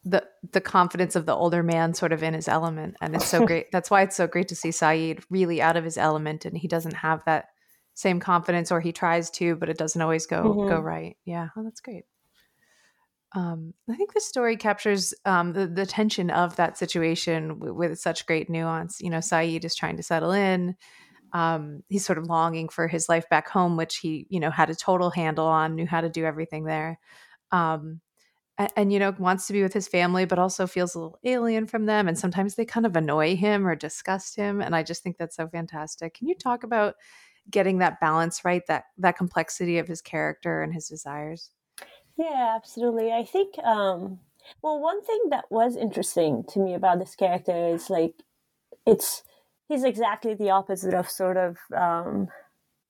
the 0.04 0.24
the 0.52 0.60
confidence 0.60 1.16
of 1.16 1.26
the 1.26 1.34
older 1.34 1.62
man 1.62 1.94
sort 1.94 2.12
of 2.12 2.22
in 2.22 2.34
his 2.34 2.48
element 2.48 2.94
and 3.00 3.14
it's 3.14 3.26
so 3.26 3.46
great 3.46 3.66
that's 3.72 3.90
why 3.90 4.02
it's 4.02 4.16
so 4.16 4.26
great 4.26 4.48
to 4.48 4.56
see 4.56 4.70
Saeed 4.70 5.22
really 5.30 5.62
out 5.62 5.76
of 5.76 5.84
his 5.84 5.96
element 5.96 6.44
and 6.44 6.56
he 6.56 6.68
doesn't 6.68 6.94
have 6.94 7.24
that 7.24 7.46
same 7.94 8.20
confidence 8.20 8.70
or 8.70 8.80
he 8.80 8.92
tries 8.92 9.30
to 9.30 9.56
but 9.56 9.68
it 9.70 9.78
doesn't 9.78 10.02
always 10.02 10.26
go 10.26 10.42
mm-hmm. 10.42 10.68
go 10.68 10.78
right 10.78 11.16
yeah 11.24 11.48
oh, 11.56 11.62
that's 11.62 11.80
great 11.80 12.04
um, 13.34 13.74
I 13.90 13.96
think 13.96 14.14
the 14.14 14.20
story 14.20 14.56
captures 14.56 15.12
um, 15.24 15.52
the, 15.52 15.66
the 15.66 15.86
tension 15.86 16.30
of 16.30 16.54
that 16.56 16.78
situation 16.78 17.48
w- 17.48 17.74
with 17.74 17.98
such 17.98 18.26
great 18.26 18.48
nuance. 18.48 19.00
You 19.00 19.10
know, 19.10 19.20
Saeed 19.20 19.64
is 19.64 19.74
trying 19.74 19.96
to 19.96 20.04
settle 20.04 20.30
in. 20.30 20.76
Um, 21.32 21.82
he's 21.88 22.06
sort 22.06 22.18
of 22.18 22.26
longing 22.26 22.68
for 22.68 22.86
his 22.86 23.08
life 23.08 23.28
back 23.28 23.48
home, 23.48 23.76
which 23.76 23.96
he, 23.96 24.28
you 24.30 24.38
know, 24.38 24.52
had 24.52 24.70
a 24.70 24.74
total 24.76 25.10
handle 25.10 25.46
on, 25.46 25.74
knew 25.74 25.86
how 25.86 26.00
to 26.00 26.08
do 26.08 26.24
everything 26.24 26.64
there. 26.64 27.00
Um, 27.50 28.00
and, 28.58 28.70
and, 28.76 28.92
you 28.92 28.98
know 28.98 29.14
wants 29.18 29.46
to 29.46 29.52
be 29.52 29.62
with 29.62 29.72
his 29.72 29.88
family 29.88 30.24
but 30.24 30.38
also 30.38 30.66
feels 30.66 30.94
a 30.94 30.98
little 30.98 31.18
alien 31.24 31.66
from 31.66 31.86
them 31.86 32.08
and 32.08 32.18
sometimes 32.18 32.54
they 32.54 32.64
kind 32.64 32.86
of 32.86 32.96
annoy 32.96 33.36
him 33.36 33.66
or 33.66 33.74
disgust 33.74 34.36
him 34.36 34.60
and 34.60 34.76
i 34.76 34.82
just 34.82 35.02
think 35.02 35.18
that's 35.18 35.36
so 35.36 35.48
fantastic. 35.48 36.14
Can 36.14 36.28
you 36.28 36.34
talk 36.34 36.62
about 36.62 36.94
getting 37.50 37.78
that 37.78 38.00
balance 38.00 38.44
right 38.44 38.66
that 38.68 38.84
that 38.98 39.16
complexity 39.16 39.78
of 39.78 39.88
his 39.88 40.00
character 40.00 40.62
and 40.62 40.72
his 40.72 40.88
desires? 40.88 41.50
Yeah 42.16 42.54
absolutely. 42.56 43.12
I 43.12 43.24
think 43.24 43.58
um 43.58 44.20
well 44.62 44.80
one 44.80 45.02
thing 45.04 45.20
that 45.30 45.44
was 45.50 45.76
interesting 45.76 46.44
to 46.50 46.58
me 46.58 46.74
about 46.74 46.98
this 46.98 47.14
character 47.14 47.74
is 47.74 47.90
like 47.90 48.14
it's 48.86 49.22
he's 49.68 49.84
exactly 49.84 50.34
the 50.34 50.50
opposite 50.50 50.94
of 50.94 51.10
sort 51.10 51.36
of 51.36 51.58
um 51.76 52.28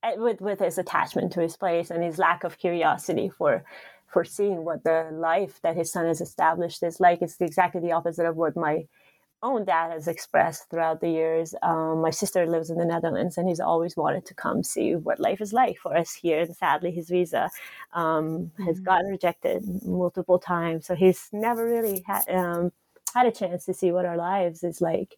eh, 0.02 0.14
with 0.16 0.40
with 0.40 0.60
his 0.60 0.78
attachment 0.78 1.32
to 1.32 1.40
his 1.40 1.56
place 1.56 1.90
and 1.90 2.02
his 2.02 2.18
lack 2.18 2.44
of 2.44 2.58
curiosity 2.58 3.30
for 3.36 3.64
for 4.06 4.24
seeing 4.24 4.64
what 4.64 4.84
the 4.84 5.08
life 5.12 5.60
that 5.62 5.76
his 5.76 5.92
son 5.92 6.06
has 6.06 6.20
established 6.20 6.82
is 6.82 7.00
like. 7.00 7.22
It's 7.22 7.40
exactly 7.40 7.80
the 7.80 7.92
opposite 7.92 8.26
of 8.26 8.36
what 8.36 8.56
my 8.56 8.84
own 9.42 9.64
dad 9.64 9.92
has 9.92 10.08
expressed 10.08 10.70
throughout 10.70 11.00
the 11.00 11.10
years. 11.10 11.54
Um, 11.62 12.00
my 12.00 12.10
sister 12.10 12.46
lives 12.46 12.70
in 12.70 12.78
the 12.78 12.84
Netherlands, 12.84 13.36
and 13.36 13.48
he's 13.48 13.60
always 13.60 13.96
wanted 13.96 14.24
to 14.26 14.34
come 14.34 14.62
see 14.62 14.96
what 14.96 15.20
life 15.20 15.40
is 15.40 15.52
like 15.52 15.78
for 15.78 15.96
us 15.96 16.14
here. 16.14 16.40
And 16.40 16.56
sadly, 16.56 16.90
his 16.90 17.10
visa 17.10 17.50
um, 17.92 18.50
has 18.58 18.76
mm-hmm. 18.76 18.84
gotten 18.84 19.10
rejected 19.10 19.64
multiple 19.84 20.38
times, 20.38 20.86
so 20.86 20.94
he's 20.94 21.28
never 21.32 21.64
really 21.64 22.02
had 22.06 22.28
um, 22.28 22.72
had 23.14 23.26
a 23.26 23.32
chance 23.32 23.64
to 23.66 23.74
see 23.74 23.92
what 23.92 24.06
our 24.06 24.16
lives 24.16 24.64
is 24.64 24.80
like. 24.80 25.16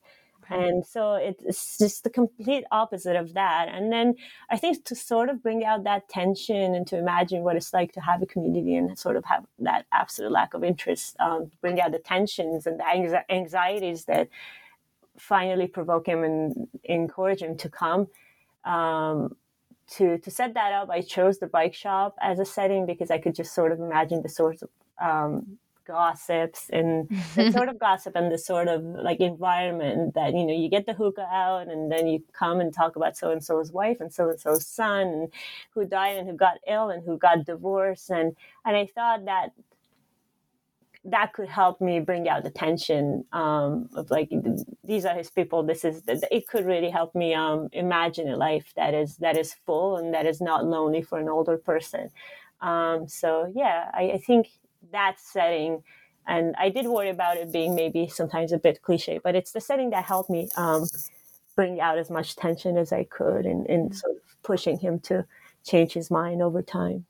And 0.50 0.86
so 0.86 1.14
it's 1.14 1.78
just 1.78 2.04
the 2.04 2.10
complete 2.10 2.64
opposite 2.70 3.16
of 3.16 3.34
that. 3.34 3.68
And 3.68 3.92
then 3.92 4.14
I 4.50 4.56
think 4.56 4.84
to 4.84 4.94
sort 4.94 5.28
of 5.28 5.42
bring 5.42 5.64
out 5.64 5.84
that 5.84 6.08
tension 6.08 6.74
and 6.74 6.86
to 6.88 6.98
imagine 6.98 7.42
what 7.42 7.56
it's 7.56 7.72
like 7.72 7.92
to 7.92 8.00
have 8.00 8.22
a 8.22 8.26
community 8.26 8.76
and 8.76 8.98
sort 8.98 9.16
of 9.16 9.24
have 9.24 9.44
that 9.60 9.86
absolute 9.92 10.32
lack 10.32 10.54
of 10.54 10.62
interest, 10.62 11.16
um, 11.20 11.50
bring 11.60 11.80
out 11.80 11.92
the 11.92 11.98
tensions 11.98 12.66
and 12.66 12.78
the 12.78 13.24
anxieties 13.30 14.04
that 14.04 14.28
finally 15.18 15.66
provoke 15.66 16.06
him 16.06 16.22
and 16.24 16.68
encourage 16.84 17.42
him 17.42 17.56
to 17.56 17.68
come. 17.68 18.08
Um, 18.64 19.36
to 19.88 20.18
to 20.18 20.30
set 20.30 20.54
that 20.54 20.72
up, 20.72 20.90
I 20.90 21.00
chose 21.00 21.38
the 21.38 21.46
bike 21.46 21.74
shop 21.74 22.16
as 22.20 22.40
a 22.40 22.44
setting 22.44 22.86
because 22.86 23.10
I 23.10 23.18
could 23.18 23.34
just 23.34 23.54
sort 23.54 23.70
of 23.72 23.78
imagine 23.80 24.22
the 24.22 24.28
sorts 24.28 24.62
of 24.62 24.68
um, 25.00 25.58
gossips 25.86 26.68
and 26.70 27.08
the 27.34 27.50
sort 27.56 27.68
of 27.68 27.78
gossip 27.78 28.16
and 28.16 28.30
the 28.32 28.38
sort 28.38 28.68
of 28.68 28.82
like 28.82 29.20
environment 29.20 30.14
that 30.14 30.34
you 30.34 30.44
know 30.44 30.54
you 30.54 30.68
get 30.68 30.86
the 30.86 30.92
hookah 30.92 31.28
out 31.32 31.68
and 31.68 31.90
then 31.90 32.06
you 32.06 32.22
come 32.32 32.60
and 32.60 32.74
talk 32.74 32.96
about 32.96 33.16
so 33.16 33.30
and 33.30 33.44
so's 33.44 33.72
wife 33.72 33.98
and 34.00 34.12
so 34.12 34.28
and 34.28 34.40
so's 34.40 34.66
son 34.66 35.06
and 35.06 35.32
who 35.74 35.84
died 35.84 36.16
and 36.16 36.28
who 36.28 36.36
got 36.36 36.58
ill 36.68 36.90
and 36.90 37.04
who 37.04 37.16
got 37.16 37.44
divorced 37.44 38.10
and 38.10 38.36
and 38.64 38.76
I 38.76 38.86
thought 38.86 39.24
that 39.26 39.52
that 41.06 41.32
could 41.32 41.48
help 41.48 41.80
me 41.80 42.00
bring 42.00 42.28
out 42.28 42.42
the 42.42 42.50
tension 42.50 43.24
um, 43.32 43.88
of 43.94 44.10
like 44.10 44.30
these 44.84 45.04
are 45.04 45.14
his 45.14 45.30
people. 45.30 45.62
This 45.62 45.84
is 45.84 46.02
it 46.08 46.48
could 46.48 46.66
really 46.66 46.90
help 46.90 47.14
me 47.14 47.32
um, 47.32 47.68
imagine 47.72 48.28
a 48.28 48.36
life 48.36 48.72
that 48.76 48.92
is 48.92 49.16
that 49.18 49.36
is 49.36 49.54
full 49.64 49.96
and 49.96 50.12
that 50.14 50.26
is 50.26 50.40
not 50.40 50.64
lonely 50.64 51.02
for 51.02 51.18
an 51.18 51.28
older 51.28 51.56
person. 51.56 52.10
Um, 52.60 53.06
so 53.08 53.52
yeah, 53.54 53.90
I, 53.94 54.12
I 54.14 54.18
think 54.18 54.48
that 54.92 55.16
setting 55.18 55.82
and 56.26 56.54
i 56.58 56.68
did 56.68 56.86
worry 56.86 57.10
about 57.10 57.36
it 57.36 57.52
being 57.52 57.74
maybe 57.74 58.08
sometimes 58.08 58.52
a 58.52 58.58
bit 58.58 58.82
cliche 58.82 59.20
but 59.22 59.34
it's 59.34 59.52
the 59.52 59.60
setting 59.60 59.90
that 59.90 60.04
helped 60.04 60.30
me 60.30 60.48
um, 60.56 60.84
bring 61.54 61.80
out 61.80 61.98
as 61.98 62.10
much 62.10 62.36
tension 62.36 62.76
as 62.76 62.92
i 62.92 63.04
could 63.04 63.46
and, 63.46 63.66
and 63.66 63.90
mm-hmm. 63.90 63.94
sort 63.94 64.16
of 64.16 64.42
pushing 64.42 64.78
him 64.78 64.98
to 65.00 65.24
change 65.64 65.92
his 65.92 66.10
mind 66.10 66.42
over 66.42 66.62
time 66.62 67.04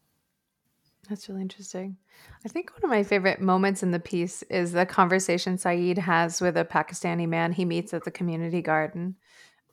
that's 1.08 1.28
really 1.28 1.42
interesting. 1.42 1.96
I 2.44 2.48
think 2.48 2.72
one 2.72 2.82
of 2.82 2.90
my 2.90 3.02
favorite 3.02 3.40
moments 3.40 3.82
in 3.82 3.92
the 3.92 4.00
piece 4.00 4.42
is 4.44 4.72
the 4.72 4.86
conversation 4.86 5.56
Saeed 5.56 5.98
has 5.98 6.40
with 6.40 6.56
a 6.56 6.64
Pakistani 6.64 7.28
man 7.28 7.52
he 7.52 7.64
meets 7.64 7.94
at 7.94 8.04
the 8.04 8.10
community 8.10 8.60
garden. 8.60 9.16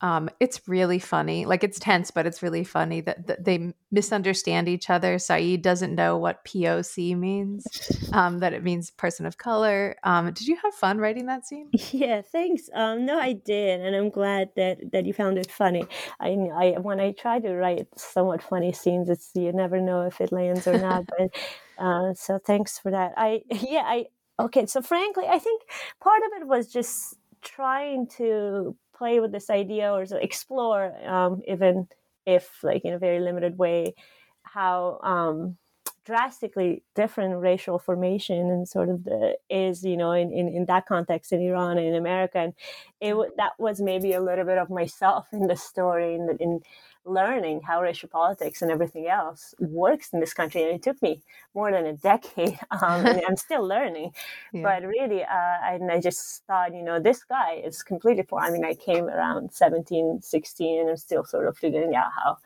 Um, 0.03 0.29
it's 0.41 0.67
really 0.67 0.99
funny. 0.99 1.45
Like 1.45 1.63
it's 1.63 1.79
tense, 1.79 2.11
but 2.11 2.25
it's 2.25 2.43
really 2.43 2.65
funny 2.65 2.99
that, 3.01 3.25
that, 3.27 3.45
they 3.45 3.73
misunderstand 3.89 4.67
each 4.67 4.89
other. 4.89 5.17
Saeed 5.17 5.61
doesn't 5.61 5.95
know 5.95 6.17
what 6.17 6.43
POC 6.43 7.17
means, 7.17 7.65
um, 8.11 8.39
that 8.39 8.51
it 8.51 8.63
means 8.63 8.91
person 8.91 9.25
of 9.25 9.37
color. 9.37 9.95
Um, 10.03 10.33
did 10.33 10.45
you 10.45 10.57
have 10.61 10.73
fun 10.73 10.97
writing 10.97 11.27
that 11.27 11.47
scene? 11.47 11.69
Yeah, 11.93 12.21
thanks. 12.21 12.69
Um, 12.73 13.05
no, 13.05 13.19
I 13.19 13.33
did, 13.33 13.79
and 13.79 13.95
I'm 13.95 14.09
glad 14.09 14.49
that 14.55 14.91
that 14.91 15.05
you 15.05 15.13
found 15.13 15.37
it 15.37 15.49
funny. 15.51 15.85
I, 16.19 16.29
I 16.29 16.79
when 16.81 16.99
I 16.99 17.11
try 17.11 17.39
to 17.39 17.53
write 17.53 17.87
somewhat 17.95 18.41
funny 18.41 18.73
scenes, 18.73 19.09
it's 19.09 19.31
you 19.35 19.53
never 19.53 19.79
know 19.79 20.01
if 20.01 20.19
it 20.19 20.31
lands 20.31 20.67
or 20.67 20.79
not. 20.79 21.05
but 21.05 21.29
uh, 21.77 22.13
so 22.15 22.39
thanks 22.43 22.79
for 22.79 22.91
that. 22.91 23.13
I 23.15 23.43
yeah, 23.49 23.83
I 23.85 24.05
okay. 24.39 24.65
So 24.65 24.81
frankly, 24.81 25.25
I 25.29 25.39
think 25.39 25.61
part 26.01 26.21
of 26.25 26.41
it 26.41 26.47
was 26.47 26.67
just 26.67 27.15
trying 27.41 28.07
to 28.17 28.75
play 29.03 29.19
with 29.19 29.33
this 29.33 29.49
idea 29.49 29.91
or 29.91 30.05
to 30.05 30.17
explore, 30.23 30.95
um, 31.05 31.41
even 31.45 31.87
if 32.25 32.63
like 32.63 32.85
in 32.85 32.93
a 32.93 32.99
very 32.99 33.19
limited 33.19 33.57
way, 33.57 33.95
how 34.43 34.99
um, 35.03 35.57
drastically 36.05 36.83
different 36.95 37.35
racial 37.35 37.77
formation 37.79 38.49
and 38.49 38.65
sort 38.67 38.89
of 38.89 39.03
the 39.03 39.35
is 39.49 39.83
you 39.83 39.97
know 39.97 40.13
in, 40.13 40.31
in, 40.31 40.47
in 40.47 40.65
that 40.65 40.85
context 40.85 41.33
in 41.33 41.41
Iran 41.41 41.77
and 41.77 41.87
in 41.87 41.95
America. 41.95 42.37
And 42.37 42.53
it 43.01 43.13
that 43.35 43.53
was 43.59 43.81
maybe 43.81 44.13
a 44.13 44.21
little 44.21 44.45
bit 44.45 44.57
of 44.57 44.69
myself 44.69 45.27
in 45.33 45.47
the 45.47 45.57
story 45.57 46.15
in, 46.15 46.37
in 46.39 46.61
learning 47.05 47.61
how 47.61 47.81
racial 47.81 48.09
politics 48.09 48.61
and 48.61 48.71
everything 48.71 49.07
else 49.07 49.53
works 49.59 50.09
in 50.13 50.19
this 50.19 50.33
country. 50.33 50.63
And 50.63 50.71
it 50.71 50.81
took 50.81 51.01
me 51.01 51.21
more 51.53 51.71
than 51.71 51.85
a 51.85 51.93
decade, 51.93 52.59
um, 52.71 53.05
and 53.05 53.21
I'm 53.27 53.37
still 53.37 53.67
learning. 53.67 54.11
Yeah. 54.53 54.61
But 54.63 54.87
really, 54.87 55.23
uh, 55.23 55.57
and 55.63 55.91
I 55.91 55.99
just 55.99 56.43
thought, 56.45 56.75
you 56.75 56.83
know, 56.83 56.99
this 56.99 57.23
guy 57.23 57.61
is 57.65 57.81
completely 57.81 58.23
poor. 58.23 58.39
I 58.39 58.51
mean, 58.51 58.63
I 58.63 58.75
came 58.75 59.05
around 59.05 59.51
17, 59.51 60.19
16, 60.21 60.79
and 60.79 60.89
I'm 60.89 60.97
still 60.97 61.23
sort 61.23 61.47
of 61.47 61.57
figuring 61.57 61.95
out 61.95 62.11
how. 62.15 62.37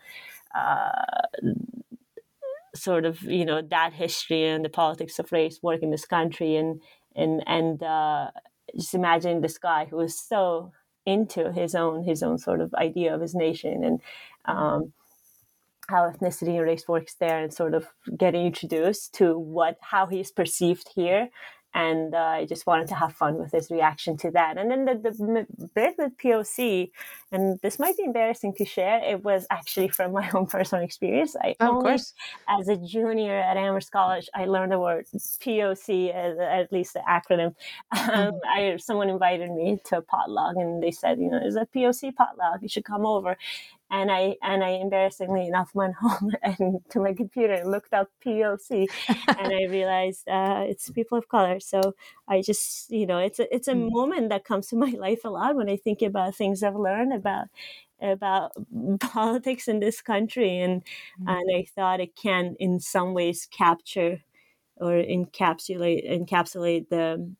Uh, 0.56 1.52
sort 2.76 3.06
of 3.06 3.22
you 3.24 3.44
know 3.44 3.62
that 3.62 3.92
history 3.92 4.48
and 4.48 4.64
the 4.64 4.70
politics 4.70 5.18
of 5.18 5.32
race 5.32 5.60
work 5.64 5.82
in 5.82 5.90
this 5.90 6.06
country 6.06 6.56
and 6.56 6.80
and 7.16 7.44
and 7.48 7.82
uh, 7.82 8.30
just 8.76 8.94
imagine 8.94 9.42
this 9.42 9.58
guy 9.58 9.86
who 9.86 9.98
was 9.98 10.18
so 10.18 10.72
into 11.08 11.52
his 11.54 11.74
own 11.74 12.04
his 12.04 12.22
own 12.22 12.38
sort 12.38 12.60
of 12.60 12.74
idea 12.76 13.16
of 13.16 13.22
his 13.22 13.34
nation 13.34 13.84
and 13.84 14.02
um, 14.46 14.92
how 15.90 16.10
ethnicity 16.10 16.58
and 16.58 16.62
race 16.62 16.86
works 16.88 17.16
there 17.16 17.42
and 17.42 17.54
sort 17.54 17.74
of 17.74 17.88
getting 18.18 18.46
introduced 18.46 19.14
to 19.14 19.40
what 19.40 19.78
how 19.82 20.06
he's 20.06 20.32
perceived 20.32 20.90
here 20.94 21.30
and 21.78 22.16
uh, 22.16 22.40
I 22.40 22.46
just 22.46 22.66
wanted 22.66 22.88
to 22.88 22.96
have 22.96 23.14
fun 23.14 23.38
with 23.38 23.52
his 23.52 23.70
reaction 23.70 24.18
to 24.18 24.32
that. 24.32 24.58
And 24.58 24.72
then 24.72 24.86
the, 24.86 24.96
the 24.96 25.68
bit 25.76 25.94
with 25.96 26.18
POC, 26.18 26.90
and 27.32 27.60
this 27.62 27.78
might 27.78 27.96
be 27.96 28.04
embarrassing 28.04 28.56
to 28.56 28.66
share, 28.66 29.00
it 29.04 29.24
was 29.24 29.46
actually 29.52 29.90
from 29.90 30.12
my 30.12 30.28
own 30.34 30.48
personal 30.48 30.84
experience. 30.84 31.36
I 31.40 31.56
oh, 31.60 31.68
only, 31.68 31.78
of 31.78 31.84
course. 31.84 32.14
as 32.50 32.68
a 32.68 32.78
junior 32.78 33.38
at 33.38 33.58
Amherst 33.58 33.92
College, 33.92 34.28
I 34.34 34.46
learned 34.46 34.72
the 34.72 34.80
word 34.80 35.06
POC, 35.16 36.12
as, 36.12 36.40
at 36.40 36.72
least 36.72 36.94
the 36.96 37.04
acronym. 37.08 37.54
Um. 37.92 38.40
I 38.56 38.78
someone 38.78 39.10
invited 39.10 39.52
me 39.52 39.80
to 39.86 39.98
a 39.98 40.02
potluck, 40.02 40.56
and 40.56 40.82
they 40.82 40.92
said, 40.92 41.20
you 41.20 41.30
know, 41.30 41.40
there's 41.40 41.56
a 41.56 41.68
POC 41.76 42.16
potluck. 42.16 42.62
You 42.62 42.70
should 42.70 42.86
come 42.86 43.06
over 43.06 43.38
and 43.90 44.12
I 44.12 44.36
and 44.42 44.64
I 44.64 44.72
embarrassingly 44.72 45.48
enough 45.48 45.72
went 45.74 45.96
home 46.02 46.32
and 46.44 46.82
to 46.90 47.00
my 47.00 47.14
computer 47.14 47.54
and 47.54 47.72
looked 47.72 47.94
up 47.94 48.10
POC, 48.26 48.88
and 49.08 49.54
I 49.54 49.66
realized 49.70 50.28
uh, 50.28 50.66
it's 50.68 50.90
people 50.90 51.18
of 51.18 51.30
color. 51.30 51.60
So 51.60 51.96
I 52.28 52.42
just 52.42 52.90
you 52.92 53.06
know 53.06 53.20
it's 53.20 53.40
a 53.40 53.54
it's 53.54 53.68
a 53.68 53.74
mm. 53.74 53.90
moment 53.92 54.30
that 54.30 54.46
comes 54.46 54.68
to 54.68 54.76
my 54.86 54.92
life 54.98 55.24
a 55.24 55.30
lot 55.30 55.56
when 55.56 55.70
I 55.70 55.78
think 55.78 56.02
about 56.02 56.36
things 56.36 56.64
I've 56.64 56.76
learned 56.76 57.14
about 57.14 57.48
about 58.02 58.52
politics 59.00 59.68
in 59.68 59.80
this 59.80 60.02
country, 60.02 60.60
and 60.60 60.84
mm. 61.22 61.30
and 61.30 61.50
I 61.56 61.66
thought 61.76 62.02
it 62.02 62.16
can 62.16 62.56
in 62.60 62.80
some 62.80 63.14
ways 63.14 63.48
capture 63.50 64.22
or 64.76 64.92
encapsulate 64.92 66.08
encapsulate 66.10 66.90
the 66.90 67.34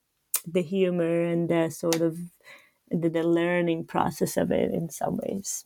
the 0.46 0.62
humor 0.62 1.24
and 1.24 1.50
the 1.50 1.70
sort 1.70 2.02
of 2.02 2.18
the, 2.90 3.10
the 3.10 3.24
learning 3.24 3.86
process 3.86 4.38
of 4.38 4.52
it 4.52 4.72
in 4.72 4.90
some 4.90 5.18
ways. 5.18 5.66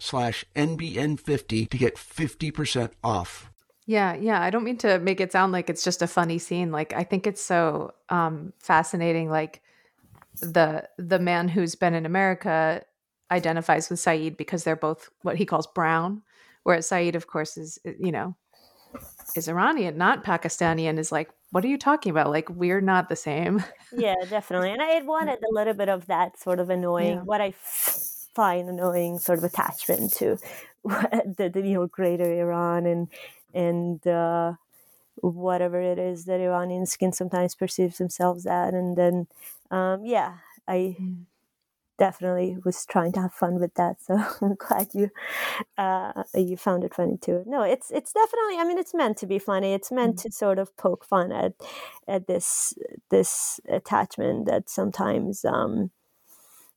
slash 0.00 0.44
NBN50 0.54 1.68
to 1.70 1.78
get 1.78 1.96
50% 1.96 2.90
off. 3.02 3.50
Yeah, 3.86 4.14
yeah. 4.14 4.42
I 4.42 4.50
don't 4.50 4.64
mean 4.64 4.78
to 4.78 4.98
make 4.98 5.20
it 5.20 5.32
sound 5.32 5.52
like 5.52 5.70
it's 5.70 5.84
just 5.84 6.02
a 6.02 6.08
funny 6.08 6.38
scene. 6.38 6.72
Like 6.72 6.92
I 6.92 7.04
think 7.04 7.26
it's 7.26 7.40
so 7.40 7.94
um, 8.08 8.52
fascinating. 8.58 9.30
Like 9.30 9.62
the 10.40 10.88
the 10.98 11.20
man 11.20 11.48
who's 11.48 11.76
been 11.76 11.94
in 11.94 12.04
America 12.04 12.82
identifies 13.30 13.88
with 13.88 14.00
Saeed 14.00 14.36
because 14.36 14.64
they're 14.64 14.76
both 14.76 15.08
what 15.22 15.36
he 15.36 15.46
calls 15.46 15.68
brown, 15.68 16.22
whereas 16.64 16.88
Saeed, 16.88 17.14
of 17.14 17.28
course, 17.28 17.56
is 17.56 17.78
you 17.84 18.10
know 18.10 18.34
is 19.36 19.48
Iranian, 19.48 19.96
not 19.98 20.24
Pakistani, 20.24 20.88
and 20.88 20.98
is 20.98 21.12
like, 21.12 21.30
what 21.50 21.64
are 21.64 21.68
you 21.68 21.78
talking 21.78 22.10
about? 22.10 22.30
Like 22.30 22.48
we're 22.50 22.80
not 22.80 23.08
the 23.08 23.16
same. 23.16 23.62
yeah, 23.92 24.16
definitely. 24.28 24.72
And 24.72 24.82
I 24.82 25.00
wanted 25.02 25.38
a 25.38 25.54
little 25.54 25.74
bit 25.74 25.88
of 25.88 26.06
that 26.06 26.40
sort 26.40 26.60
of 26.60 26.70
annoying. 26.76 27.18
Yeah. 27.18 27.22
What 27.22 27.40
I 27.40 27.54
find 28.36 28.68
annoying 28.68 29.18
sort 29.18 29.38
of 29.38 29.44
attachment 29.44 30.12
to 30.12 30.36
the, 30.84 31.50
the 31.52 31.60
you 31.62 31.74
know 31.74 31.86
greater 31.86 32.30
Iran 32.30 32.86
and 32.86 33.08
and 33.54 34.06
uh, 34.06 34.52
whatever 35.16 35.80
it 35.80 35.98
is 35.98 36.26
that 36.26 36.40
Iranians 36.40 36.96
can 36.96 37.12
sometimes 37.12 37.54
perceive 37.54 37.96
themselves 37.96 38.46
at, 38.46 38.74
and 38.74 38.96
then 38.96 39.26
um, 39.70 40.04
yeah, 40.04 40.34
I 40.68 40.96
mm. 41.00 41.24
definitely 41.98 42.58
was 42.62 42.84
trying 42.84 43.12
to 43.12 43.22
have 43.22 43.32
fun 43.32 43.58
with 43.58 43.74
that. 43.74 43.96
So 44.02 44.22
I'm 44.42 44.56
glad 44.56 44.88
you 44.92 45.10
uh, 45.78 46.24
you 46.34 46.58
found 46.58 46.84
it 46.84 46.94
funny 46.94 47.16
too. 47.16 47.42
No, 47.46 47.62
it's 47.62 47.90
it's 47.90 48.12
definitely. 48.12 48.58
I 48.58 48.64
mean, 48.68 48.78
it's 48.78 48.94
meant 48.94 49.16
to 49.18 49.26
be 49.26 49.38
funny. 49.38 49.72
It's 49.72 49.90
meant 49.90 50.16
mm. 50.16 50.22
to 50.24 50.32
sort 50.32 50.58
of 50.58 50.76
poke 50.76 51.04
fun 51.04 51.32
at 51.32 51.54
at 52.06 52.26
this 52.26 52.74
this 53.10 53.60
attachment 53.68 54.46
that 54.46 54.68
sometimes. 54.68 55.44
Um, 55.44 55.90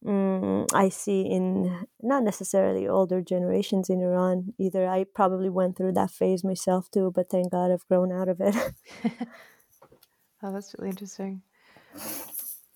mm, 0.06 0.68
I 0.74 0.90
see 0.90 1.22
in 1.22 1.86
not 2.02 2.24
necessarily 2.24 2.88
older 2.88 3.22
generations 3.22 3.90
in 3.90 4.02
Iran 4.02 4.54
either. 4.58 4.88
I 4.88 5.06
probably 5.14 5.50
went 5.50 5.78
through 5.78 5.94
that 5.94 6.12
phase 6.12 6.44
myself 6.44 6.90
too, 6.92 7.12
but 7.14 7.30
thank 7.30 7.52
God 7.52 7.72
I've 7.72 7.88
grown 7.88 8.12
out 8.12 8.30
of 8.30 8.40
it. 8.42 8.56
oh, 10.44 10.54
that's 10.54 10.76
really 10.78 10.90
interesting. 10.90 11.42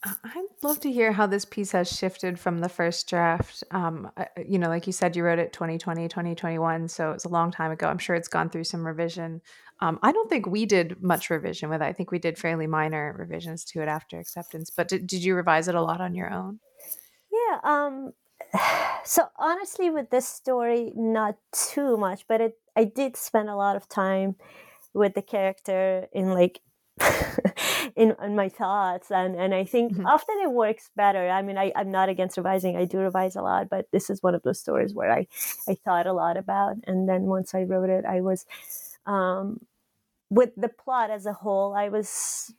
I'd 0.05 0.43
love 0.61 0.81
to 0.81 0.91
hear 0.91 1.13
how 1.13 1.27
this 1.27 1.45
piece 1.45 1.71
has 1.71 1.89
shifted 1.89 2.37
from 2.37 2.59
the 2.59 2.67
first 2.67 3.09
draft. 3.09 3.63
Um, 3.71 4.11
you 4.45 4.59
know, 4.59 4.67
like 4.67 4.85
you 4.85 4.91
said, 4.91 5.15
you 5.15 5.23
wrote 5.23 5.39
it 5.39 5.53
2020, 5.53 6.09
2021, 6.09 6.89
so 6.89 7.11
it's 7.11 7.23
a 7.23 7.29
long 7.29 7.51
time 7.51 7.71
ago. 7.71 7.87
I'm 7.87 7.97
sure 7.97 8.15
it's 8.15 8.27
gone 8.27 8.49
through 8.49 8.65
some 8.65 8.85
revision. 8.85 9.41
Um, 9.79 9.99
I 10.03 10.11
don't 10.11 10.29
think 10.29 10.45
we 10.45 10.65
did 10.65 11.01
much 11.01 11.29
revision 11.29 11.69
with 11.69 11.81
it. 11.81 11.85
I 11.85 11.93
think 11.93 12.11
we 12.11 12.19
did 12.19 12.37
fairly 12.37 12.67
minor 12.67 13.15
revisions 13.17 13.63
to 13.65 13.81
it 13.81 13.87
after 13.87 14.19
acceptance. 14.19 14.69
But 14.69 14.89
did, 14.89 15.07
did 15.07 15.23
you 15.23 15.35
revise 15.35 15.69
it 15.69 15.75
a 15.75 15.81
lot 15.81 16.01
on 16.01 16.15
your 16.15 16.33
own? 16.33 16.59
Yeah. 17.53 17.59
Um, 17.63 18.13
so 19.05 19.27
honestly, 19.37 19.89
with 19.89 20.09
this 20.09 20.27
story, 20.27 20.91
not 20.95 21.37
too 21.51 21.97
much, 21.97 22.25
but 22.27 22.41
it 22.41 22.57
I 22.75 22.85
did 22.85 23.15
spend 23.15 23.49
a 23.49 23.55
lot 23.55 23.75
of 23.75 23.87
time 23.87 24.35
with 24.93 25.13
the 25.13 25.21
character 25.21 26.07
in 26.11 26.29
like 26.31 26.61
in, 27.95 28.15
in 28.23 28.35
my 28.35 28.47
thoughts 28.47 29.09
and 29.09 29.35
and 29.35 29.55
i 29.55 29.63
think 29.63 29.93
mm-hmm. 29.93 30.05
often 30.05 30.35
it 30.43 30.51
works 30.51 30.91
better 30.95 31.27
i 31.27 31.41
mean 31.41 31.57
I, 31.57 31.71
i'm 31.75 31.89
not 31.89 32.07
against 32.07 32.37
revising 32.37 32.77
i 32.77 32.85
do 32.85 32.99
revise 32.99 33.35
a 33.35 33.41
lot 33.41 33.67
but 33.67 33.87
this 33.91 34.11
is 34.11 34.21
one 34.21 34.35
of 34.35 34.43
those 34.43 34.59
stories 34.59 34.93
where 34.93 35.11
i 35.11 35.25
i 35.67 35.73
thought 35.73 36.05
a 36.05 36.13
lot 36.13 36.37
about 36.37 36.75
and 36.85 37.09
then 37.09 37.23
once 37.23 37.55
i 37.55 37.63
wrote 37.63 37.89
it 37.89 38.05
i 38.05 38.21
was 38.21 38.45
um 39.07 39.59
with 40.29 40.51
the 40.55 40.69
plot 40.69 41.09
as 41.09 41.25
a 41.25 41.33
whole 41.33 41.73
i 41.73 41.89
was 41.89 42.53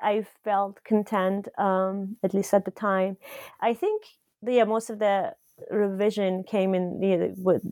I 0.00 0.26
felt 0.44 0.84
content, 0.84 1.48
um, 1.58 2.16
at 2.22 2.34
least 2.34 2.54
at 2.54 2.64
the 2.64 2.70
time. 2.70 3.16
I 3.60 3.74
think, 3.74 4.02
yeah, 4.42 4.64
most 4.64 4.90
of 4.90 4.98
the 4.98 5.34
revision 5.70 6.44
came 6.44 6.74
in 6.74 7.02
you 7.02 7.16
know, 7.16 7.34
what 7.36 7.62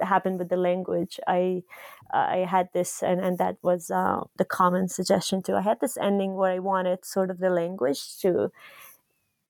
happened 0.00 0.38
with 0.38 0.48
the 0.48 0.56
language. 0.56 1.20
I 1.26 1.62
I 2.10 2.38
had 2.48 2.70
this, 2.72 3.02
and 3.02 3.20
and 3.20 3.38
that 3.38 3.56
was 3.62 3.90
uh, 3.90 4.24
the 4.36 4.44
common 4.44 4.88
suggestion 4.88 5.42
too. 5.42 5.54
I 5.56 5.62
had 5.62 5.80
this 5.80 5.96
ending 5.96 6.34
where 6.36 6.52
I 6.52 6.58
wanted 6.58 7.04
sort 7.04 7.30
of 7.30 7.38
the 7.38 7.50
language 7.50 8.18
to 8.20 8.50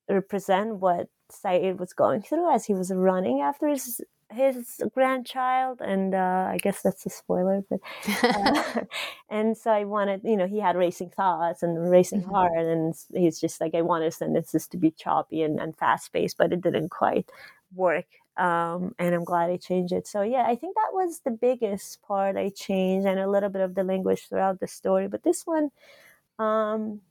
represent 0.09 0.77
what 0.77 1.07
Saeed 1.31 1.79
was 1.79 1.93
going 1.93 2.21
through 2.21 2.53
as 2.53 2.65
he 2.65 2.73
was 2.73 2.91
running 2.91 3.41
after 3.41 3.67
his 3.67 4.01
his 4.31 4.81
grandchild, 4.93 5.81
and 5.81 6.13
uh, 6.13 6.49
I 6.49 6.57
guess 6.61 6.81
that's 6.81 7.05
a 7.05 7.09
spoiler, 7.09 7.63
but 7.69 7.79
uh, 8.23 8.81
and 9.29 9.57
so 9.57 9.71
I 9.71 9.85
wanted, 9.85 10.21
you 10.23 10.37
know, 10.37 10.47
he 10.47 10.59
had 10.59 10.75
racing 10.75 11.09
thoughts 11.09 11.63
and 11.63 11.89
racing 11.89 12.21
mm-hmm. 12.21 12.31
heart, 12.31 12.57
and 12.57 12.93
he's 13.13 13.39
just 13.39 13.59
like, 13.59 13.73
I 13.75 13.81
wanted 13.81 14.05
his 14.05 14.17
sentences 14.17 14.67
to 14.67 14.77
be 14.77 14.91
choppy 14.91 15.41
and, 15.41 15.59
and 15.59 15.75
fast 15.77 16.13
paced, 16.13 16.37
but 16.37 16.53
it 16.53 16.61
didn't 16.61 16.89
quite 16.89 17.29
work. 17.73 18.05
Um, 18.37 18.95
and 18.99 19.13
I'm 19.13 19.25
glad 19.25 19.49
I 19.49 19.57
changed 19.57 19.91
it. 19.91 20.07
So 20.07 20.21
yeah, 20.21 20.45
I 20.47 20.55
think 20.55 20.75
that 20.75 20.93
was 20.93 21.19
the 21.19 21.31
biggest 21.31 22.01
part 22.03 22.37
I 22.37 22.49
changed, 22.49 23.07
and 23.07 23.19
a 23.19 23.29
little 23.29 23.49
bit 23.49 23.61
of 23.61 23.75
the 23.75 23.83
language 23.83 24.27
throughout 24.29 24.59
the 24.59 24.67
story. 24.67 25.07
But 25.07 25.23
this 25.23 25.45
one, 25.45 25.71
um, 26.37 27.01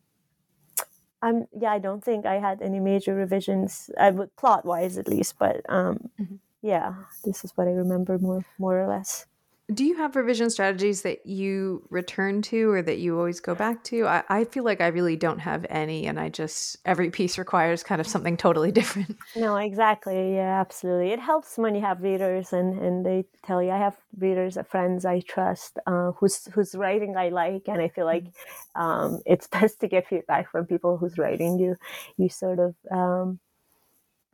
I'm 1.20 1.46
yeah, 1.52 1.72
I 1.72 1.81
don't 1.81 2.02
think 2.02 2.26
I 2.26 2.38
had 2.38 2.62
any 2.62 2.81
major 2.81 3.14
revisions, 3.14 3.90
I 3.98 4.11
would 4.11 4.35
plot 4.37 4.64
wise 4.64 4.98
at 4.98 5.09
least, 5.09 5.35
but 5.38 5.61
um, 5.68 6.11
mm-hmm 6.18 6.37
yeah, 6.62 6.94
this 7.25 7.44
is 7.44 7.53
what 7.57 7.68
I 7.68 7.73
remember 7.73 8.18
more 8.18 8.44
more 8.59 8.81
or 8.81 8.87
less. 8.87 9.27
Do 9.73 9.85
you 9.85 9.97
have 9.97 10.16
revision 10.16 10.49
strategies 10.49 11.03
that 11.03 11.27
you 11.27 11.87
return 11.90 12.40
to 12.40 12.71
or 12.71 12.81
that 12.81 13.01
you 13.01 13.18
always 13.18 13.38
go 13.38 13.55
back 13.55 13.85
to? 13.85 14.07
I, 14.07 14.23
I, 14.31 14.44
feel 14.44 14.64
like 14.64 14.81
I 14.81 14.87
really 14.87 15.14
don't 15.14 15.40
have 15.40 15.66
any, 15.68 16.07
and 16.07 16.18
I 16.18 16.31
just, 16.31 16.79
every 16.87 17.11
piece 17.11 17.37
requires 17.37 17.83
kind 17.83 18.01
of 18.01 18.07
something 18.07 18.38
totally 18.38 18.73
different. 18.81 19.18
No, 19.37 19.57
exactly. 19.57 20.37
Yeah, 20.37 20.59
absolutely. 20.59 21.11
It 21.11 21.21
helps 21.21 21.59
when 21.59 21.75
you 21.75 21.83
have 21.83 22.01
readers 22.01 22.55
and, 22.55 22.79
and 22.79 23.05
they 23.05 23.27
tell 23.44 23.62
you, 23.62 23.71
I 23.71 23.77
have 23.77 23.99
readers, 24.16 24.57
friends 24.71 25.05
I 25.05 25.21
trust, 25.21 25.79
uh, 25.87 26.12
whose, 26.12 26.47
whose 26.47 26.75
writing 26.75 27.18
I 27.18 27.29
like. 27.29 27.68
And 27.68 27.83
I 27.83 27.88
feel 27.88 28.07
like 28.07 28.25
mm-hmm. 28.25 28.81
um, 28.81 29.21
it's 29.27 29.47
best 29.53 29.81
to 29.81 29.88
get 29.88 30.09
feedback 30.09 30.51
from 30.51 30.64
people 30.64 30.97
whose 30.97 31.18
writing 31.18 31.59
you, 31.59 31.77
you 32.16 32.31
sort 32.31 32.59
of, 32.59 32.75
um, 32.90 33.38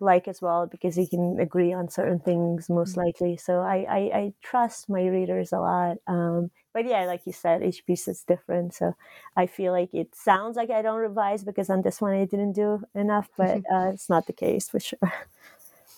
like 0.05 0.29
as 0.29 0.41
well 0.41 0.67
because 0.67 0.97
you 0.97 1.09
can 1.09 1.39
agree 1.41 1.73
on 1.73 1.89
certain 1.89 2.21
things 2.21 2.69
most 2.69 2.93
mm-hmm. 2.93 3.07
likely. 3.07 3.37
So 3.37 3.61
I, 3.61 3.87
I, 3.89 3.99
I 4.19 4.33
trust 4.43 4.89
my 4.89 5.07
readers 5.07 5.53
a 5.53 5.59
lot. 5.59 5.97
Um, 6.07 6.51
but 6.73 6.87
yeah, 6.87 7.05
like 7.07 7.23
you 7.27 7.33
said, 7.33 7.63
each 7.63 7.87
piece 7.87 8.07
is 8.07 8.23
different. 8.23 8.75
So 8.75 8.95
I 9.37 9.47
feel 9.47 9.73
like 9.73 9.93
it 9.93 10.15
sounds 10.15 10.57
like 10.57 10.71
I 10.71 10.83
don't 10.83 10.99
revise 10.99 11.45
because 11.45 11.71
on 11.71 11.83
this 11.83 12.01
one 12.01 12.13
I 12.15 12.25
didn't 12.25 12.53
do 12.53 12.83
enough, 12.95 13.29
but 13.37 13.63
uh, 13.73 13.91
it's 13.93 14.09
not 14.09 14.27
the 14.27 14.33
case 14.33 14.69
for 14.69 14.81
sure. 14.81 15.13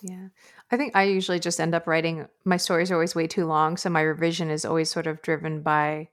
Yeah. 0.03 0.29
I 0.71 0.77
think 0.77 0.95
I 0.95 1.05
usually 1.05 1.41
just 1.41 1.61
end 1.61 1.75
up 1.75 1.87
writing 1.87 2.27
my 2.45 2.57
stories 2.57 2.91
are 2.91 2.95
always 2.95 3.15
way 3.15 3.27
too 3.27 3.47
long. 3.47 3.77
So 3.77 3.91
my 3.91 4.03
revision 4.03 4.51
is 4.51 4.65
always 4.65 4.91
sort 4.91 5.07
of 5.07 5.23
driven 5.23 5.63
by 5.63 6.09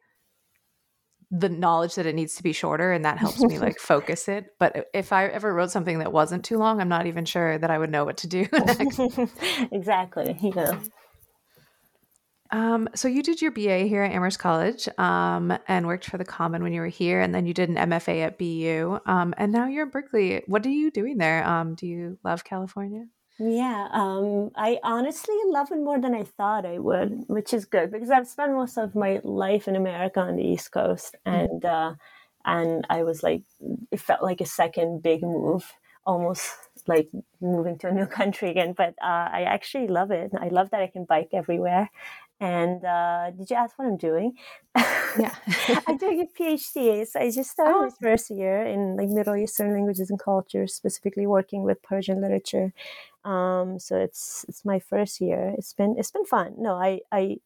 the 1.36 1.50
knowledge 1.50 1.96
that 1.96 2.06
it 2.06 2.14
needs 2.14 2.36
to 2.36 2.44
be 2.44 2.54
shorter 2.54 2.92
and 2.92 3.04
that 3.06 3.18
helps 3.18 3.42
me 3.42 3.58
like 3.58 3.80
focus 3.80 4.28
it 4.28 4.54
but 4.60 4.88
if 4.94 5.12
i 5.12 5.26
ever 5.26 5.52
wrote 5.52 5.72
something 5.72 5.98
that 5.98 6.14
wasn't 6.14 6.46
too 6.46 6.58
long 6.60 6.80
i'm 6.80 6.88
not 6.88 7.08
even 7.08 7.26
sure 7.26 7.58
that 7.58 7.72
i 7.72 7.78
would 7.78 7.90
know 7.90 8.06
what 8.06 8.18
to 8.18 8.28
do 8.28 8.46
exactly 9.72 10.38
yeah 10.56 10.80
um, 12.52 12.88
so 12.94 13.08
you 13.08 13.24
did 13.24 13.42
your 13.42 13.50
BA 13.50 13.80
here 13.86 14.04
at 14.04 14.12
Amherst 14.12 14.38
College 14.38 14.88
um, 15.00 15.58
and 15.68 15.88
worked 15.88 16.06
for 16.06 16.20
the 16.20 16.26
Common 16.26 16.62
when 16.62 16.72
you 16.72 16.82
were 16.82 16.88
here, 16.88 17.20
and 17.20 17.34
then 17.34 17.48
you 17.48 17.54
did 17.56 17.68
an 17.68 17.78
MFA 17.78 18.28
at 18.28 18.38
BU, 18.38 19.00
um, 19.08 19.34
and 19.40 19.52
now 19.52 19.66
you're 19.66 19.86
in 19.86 19.90
Berkeley. 19.90 20.44
What 20.46 20.64
are 20.64 20.70
you 20.70 20.92
doing 20.92 21.18
there? 21.18 21.44
Um, 21.48 21.74
do 21.74 21.88
you 21.88 22.20
love 22.24 22.44
California? 22.44 23.06
Yeah, 23.46 23.90
um, 23.92 24.52
I 24.56 24.80
honestly 24.84 25.36
love 25.48 25.72
it 25.72 25.80
more 25.80 26.00
than 26.00 26.14
I 26.16 26.24
thought 26.24 26.66
I 26.66 26.78
would, 26.80 27.26
which 27.28 27.54
is 27.54 27.66
good 27.66 27.92
because 27.92 28.10
I've 28.10 28.28
spent 28.28 28.54
most 28.54 28.78
of 28.78 28.96
my 28.96 29.20
life 29.24 29.68
in 29.68 29.76
America 29.76 30.20
on 30.22 30.36
the 30.38 30.44
East 30.44 30.72
Coast, 30.72 31.16
mm-hmm. 31.26 31.40
and 31.40 31.66
uh, 31.66 31.94
and 32.46 32.86
I 32.90 33.04
was 33.04 33.24
like, 33.24 33.44
it 33.92 34.00
felt 34.00 34.24
like 34.24 34.40
a 34.40 34.46
second 34.46 35.04
big 35.04 35.24
move, 35.24 35.74
almost 36.06 36.52
like 36.88 37.10
moving 37.42 37.78
to 37.80 37.88
a 37.88 37.92
new 37.92 38.06
country 38.20 38.50
again. 38.52 38.74
But 38.78 38.94
uh, 39.02 39.30
I 39.34 39.44
actually 39.48 39.88
love 39.88 40.12
it. 40.12 40.32
I 40.40 40.48
love 40.50 40.70
that 40.70 40.82
I 40.82 40.88
can 40.88 41.04
bike 41.06 41.30
everywhere, 41.34 41.90
And 42.44 42.84
uh, 42.84 43.32
did 43.38 43.50
you 43.50 43.56
ask 43.56 43.78
what 43.78 43.88
I'm 43.88 43.98
doing? 43.98 44.34
Yeah. 45.18 45.36
I'm 45.88 45.98
doing 45.98 46.20
a 46.22 46.28
PhD. 46.38 47.08
So 47.08 47.20
I 47.20 47.32
just 47.32 47.52
started 47.52 47.76
Oh. 47.76 47.84
my 47.84 47.92
first 48.02 48.30
year 48.30 48.58
in 48.74 48.98
like 48.98 49.10
Middle 49.10 49.36
Eastern 49.36 49.72
languages 49.74 50.10
and 50.10 50.20
cultures, 50.20 50.74
specifically 50.74 51.28
working 51.28 51.64
with 51.64 51.82
Persian 51.84 52.22
literature. 52.22 52.74
Um, 53.24 53.80
so 53.80 53.96
it's 53.96 54.46
it's 54.50 54.66
my 54.66 54.80
first 54.80 55.22
year. 55.22 55.54
It's 55.58 55.74
been 55.74 55.96
it's 55.98 56.12
been 56.12 56.26
fun. 56.26 56.56
No, 56.58 56.74
I 56.76 57.02
I 57.12 57.38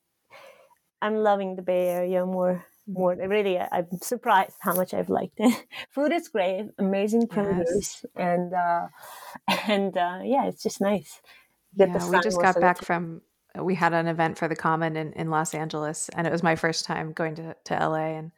I'm 1.02 1.16
loving 1.18 1.56
the 1.56 1.62
Bay 1.62 1.88
Area 1.90 2.26
more 2.26 2.66
more. 2.88 3.16
Really, 3.16 3.60
I- 3.60 3.70
I'm 3.72 3.88
surprised 4.02 4.58
how 4.62 4.74
much 4.74 4.94
I've 4.94 5.10
liked 5.10 5.40
it. 5.40 5.66
Food 5.92 6.12
is 6.14 6.28
great, 6.30 6.70
amazing 6.80 7.28
produce, 7.28 8.06
and 8.16 8.54
uh, 8.54 8.88
and 9.68 9.96
uh, 9.98 10.20
yeah, 10.24 10.48
it's 10.48 10.64
just 10.64 10.82
nice. 10.82 11.22
Yeah, 11.76 12.10
we 12.10 12.20
just 12.22 12.42
got 12.42 12.60
back 12.60 12.80
from 12.84 13.22
Uh, 13.58 13.64
we 13.64 13.76
had 13.76 13.94
an 13.94 14.08
event 14.08 14.38
for 14.38 14.48
the 14.48 14.56
common 14.56 14.96
in, 14.96 15.14
in 15.14 15.30
los 15.30 15.54
angeles 15.54 16.10
and 16.16 16.28
it 16.28 16.32
was 16.32 16.44
my 16.44 16.56
first 16.56 16.86
time 16.86 17.14
going 17.14 17.36
to, 17.36 17.56
to 17.64 17.74
la 17.74 17.96
and 17.96 18.32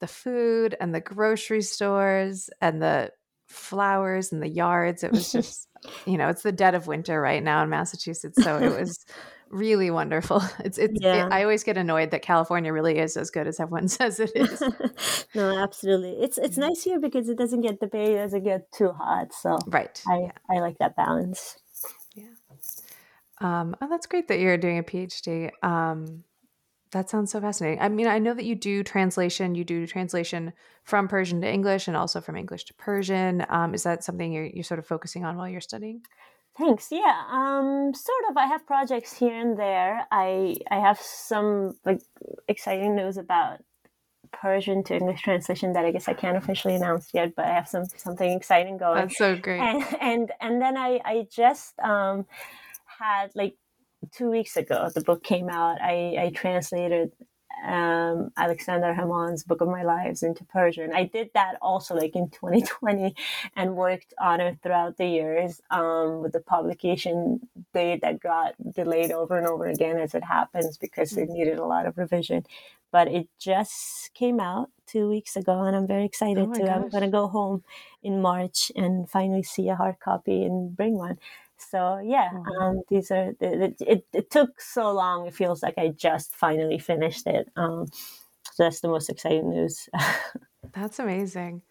the 0.00 0.06
food 0.06 0.76
and 0.80 0.94
the 0.94 1.00
grocery 1.00 1.62
stores 1.62 2.50
and 2.60 2.82
the 2.82 3.10
flowers 3.46 4.32
and 4.32 4.42
the 4.42 4.48
yards 4.48 5.04
it 5.04 5.12
was 5.12 5.32
just 5.32 5.68
you 6.06 6.16
know 6.16 6.28
it's 6.28 6.42
the 6.42 6.52
dead 6.52 6.74
of 6.74 6.86
winter 6.86 7.20
right 7.20 7.42
now 7.42 7.62
in 7.62 7.68
massachusetts 7.68 8.42
so 8.42 8.58
it 8.58 8.78
was 8.78 9.04
really 9.48 9.90
wonderful 9.90 10.42
it's 10.64 10.76
it's 10.76 10.98
Yeah. 11.00 11.26
it, 11.26 11.32
i 11.32 11.42
always 11.42 11.62
get 11.62 11.76
annoyed 11.76 12.10
that 12.10 12.22
california 12.22 12.72
really 12.72 12.98
is 12.98 13.16
as 13.16 13.30
good 13.30 13.46
as 13.46 13.60
everyone 13.60 13.88
says 13.88 14.18
it 14.18 14.32
is 14.34 14.62
no, 15.34 15.62
absolutely. 15.62 16.12
It's 16.12 16.38
it's 16.38 16.52
mm-hmm. 16.56 16.68
nice 16.68 16.82
here 16.82 16.98
because 16.98 17.28
it 17.28 17.36
doesn't 17.36 17.60
get 17.60 17.78
the 17.78 17.86
bay 17.86 18.14
it 18.14 18.16
doesn't 18.16 18.42
get 18.42 18.72
too 18.72 18.90
hot. 18.90 19.32
So 19.32 19.58
right 19.66 20.02
I 20.08 20.30
I 20.50 20.60
like 20.60 20.78
that 20.78 20.96
balance. 20.96 21.56
Um, 23.40 23.76
oh, 23.80 23.88
that's 23.88 24.06
great 24.06 24.28
that 24.28 24.38
you're 24.38 24.56
doing 24.56 24.78
a 24.78 24.82
PhD. 24.82 25.50
Um, 25.62 26.24
that 26.92 27.10
sounds 27.10 27.32
so 27.32 27.40
fascinating. 27.40 27.80
I 27.80 27.88
mean, 27.88 28.06
I 28.06 28.18
know 28.18 28.32
that 28.32 28.44
you 28.44 28.54
do 28.54 28.82
translation. 28.82 29.54
You 29.54 29.64
do 29.64 29.86
translation 29.86 30.52
from 30.84 31.08
Persian 31.08 31.40
to 31.40 31.48
English 31.48 31.88
and 31.88 31.96
also 31.96 32.20
from 32.20 32.36
English 32.36 32.64
to 32.66 32.74
Persian. 32.74 33.44
Um, 33.48 33.74
is 33.74 33.82
that 33.82 34.04
something 34.04 34.32
you're, 34.32 34.46
you're 34.46 34.64
sort 34.64 34.78
of 34.78 34.86
focusing 34.86 35.24
on 35.24 35.36
while 35.36 35.48
you're 35.48 35.60
studying? 35.60 36.02
Thanks. 36.56 36.88
Yeah. 36.90 37.22
Um 37.30 37.92
sort 37.92 38.30
of 38.30 38.36
I 38.36 38.46
have 38.46 38.66
projects 38.66 39.12
here 39.12 39.38
and 39.38 39.58
there. 39.58 40.06
I 40.10 40.56
I 40.70 40.76
have 40.76 40.98
some 40.98 41.76
like 41.84 42.00
exciting 42.48 42.96
news 42.96 43.18
about 43.18 43.60
Persian 44.32 44.82
to 44.84 44.94
English 44.94 45.20
translation 45.22 45.74
that 45.74 45.84
I 45.84 45.90
guess 45.90 46.08
I 46.08 46.14
can't 46.14 46.36
officially 46.36 46.74
announce 46.74 47.10
yet, 47.12 47.34
but 47.36 47.44
I 47.44 47.52
have 47.52 47.68
some 47.68 47.84
something 47.96 48.30
exciting 48.30 48.78
going. 48.78 48.96
That's 48.96 49.18
so 49.18 49.36
great. 49.36 49.60
and 49.60 49.84
and 50.00 50.32
and 50.40 50.62
then 50.62 50.78
I 50.78 51.00
I 51.04 51.26
just 51.30 51.78
um 51.80 52.24
had 52.98 53.30
like 53.34 53.56
two 54.12 54.30
weeks 54.30 54.56
ago 54.56 54.90
the 54.94 55.00
book 55.00 55.22
came 55.22 55.48
out. 55.48 55.80
I 55.80 56.16
I 56.18 56.32
translated 56.34 57.12
um 57.64 58.30
Aleksandar 58.38 58.94
Hemon's 58.94 59.42
Book 59.42 59.60
of 59.62 59.68
My 59.68 59.82
Lives 59.82 60.22
into 60.22 60.44
Persian. 60.44 60.92
I 60.92 61.04
did 61.04 61.30
that 61.34 61.56
also 61.62 61.94
like 61.94 62.14
in 62.14 62.28
2020 62.30 63.14
and 63.56 63.76
worked 63.76 64.12
on 64.20 64.40
it 64.40 64.58
throughout 64.62 64.96
the 64.98 65.06
years 65.06 65.60
um 65.70 66.22
with 66.22 66.32
the 66.32 66.40
publication 66.40 67.40
date 67.72 68.02
that 68.02 68.20
got 68.20 68.54
delayed 68.74 69.10
over 69.10 69.38
and 69.38 69.46
over 69.46 69.66
again 69.66 69.98
as 69.98 70.14
it 70.14 70.24
happens 70.24 70.76
because 70.76 71.16
it 71.16 71.30
needed 71.30 71.58
a 71.58 71.64
lot 71.64 71.86
of 71.86 71.96
revision. 71.96 72.44
But 72.92 73.08
it 73.08 73.28
just 73.38 74.10
came 74.14 74.38
out 74.38 74.70
two 74.86 75.08
weeks 75.08 75.34
ago 75.36 75.62
and 75.62 75.74
I'm 75.74 75.86
very 75.86 76.04
excited 76.04 76.48
Oh 76.48 76.54
to 76.54 76.70
I'm 76.70 76.88
gonna 76.88 77.10
go 77.10 77.26
home 77.26 77.64
in 78.02 78.20
March 78.22 78.70
and 78.76 79.08
finally 79.10 79.42
see 79.42 79.68
a 79.68 79.76
hard 79.76 79.98
copy 79.98 80.44
and 80.44 80.76
bring 80.76 80.94
one. 80.94 81.18
So 81.58 81.98
yeah, 82.04 82.30
Mhm. 82.32 82.60
um, 82.60 82.82
these 82.88 83.10
are 83.10 83.32
it, 83.40 83.76
it. 83.80 84.06
It 84.12 84.30
took 84.30 84.60
so 84.60 84.92
long. 84.92 85.26
It 85.26 85.34
feels 85.34 85.62
like 85.62 85.74
I 85.78 85.88
just 85.88 86.34
finally 86.34 86.78
finished 86.78 87.26
it. 87.26 87.48
Um, 87.56 87.86
so 88.52 88.62
that's 88.64 88.80
the 88.80 88.88
most 88.88 89.10
exciting 89.10 89.50
news. 89.50 89.88
That's 90.72 90.98
amazing. 90.98 91.62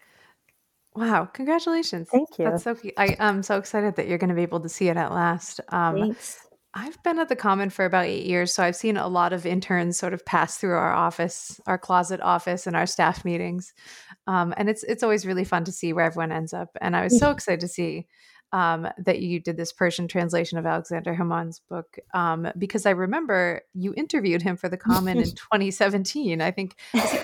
Wow. 0.94 1.26
Congratulations. 1.26 2.08
Thank 2.10 2.38
you. 2.38 2.46
That's 2.46 2.64
so. 2.64 2.76
I, 2.96 3.16
I'm 3.20 3.42
so 3.42 3.58
excited 3.58 3.96
that 3.96 4.08
you're 4.08 4.18
going 4.18 4.30
to 4.30 4.34
be 4.34 4.42
able 4.42 4.60
to 4.60 4.68
see 4.68 4.88
it 4.88 4.96
at 4.96 5.12
last. 5.12 5.60
Um, 5.68 6.00
Thanks. 6.00 6.46
I've 6.74 7.02
been 7.02 7.18
at 7.18 7.28
the 7.28 7.36
Common 7.36 7.70
for 7.70 7.84
about 7.86 8.04
eight 8.04 8.26
years, 8.26 8.52
so 8.52 8.62
I've 8.62 8.76
seen 8.76 8.96
a 8.98 9.08
lot 9.08 9.32
of 9.32 9.46
interns 9.46 9.96
sort 9.98 10.12
of 10.12 10.24
pass 10.26 10.58
through 10.58 10.74
our 10.76 10.92
office, 10.92 11.58
our 11.66 11.78
closet 11.78 12.20
office, 12.20 12.66
and 12.66 12.76
our 12.76 12.86
staff 12.86 13.24
meetings, 13.24 13.72
um, 14.26 14.52
and 14.58 14.68
it's 14.68 14.82
it's 14.84 15.02
always 15.02 15.26
really 15.26 15.44
fun 15.44 15.64
to 15.64 15.72
see 15.72 15.94
where 15.94 16.04
everyone 16.04 16.32
ends 16.32 16.52
up. 16.52 16.76
And 16.82 16.94
I 16.94 17.04
was 17.04 17.18
so 17.18 17.30
excited 17.32 17.60
to 17.60 17.68
see 17.68 18.06
um, 18.56 18.88
that 18.96 19.18
you 19.20 19.38
did 19.38 19.58
this 19.58 19.70
Persian 19.70 20.08
translation 20.08 20.56
of 20.56 20.64
Aleksandar 20.64 21.14
Hemon's 21.14 21.60
book 21.68 21.98
um, 22.14 22.48
because 22.56 22.86
I 22.86 22.90
remember 22.90 23.60
you 23.74 23.92
interviewed 23.94 24.40
him 24.40 24.56
for 24.56 24.70
the 24.70 24.78
Common 24.78 25.18
in 25.18 25.24
2017. 25.52 26.40
I 26.40 26.50
think 26.52 26.74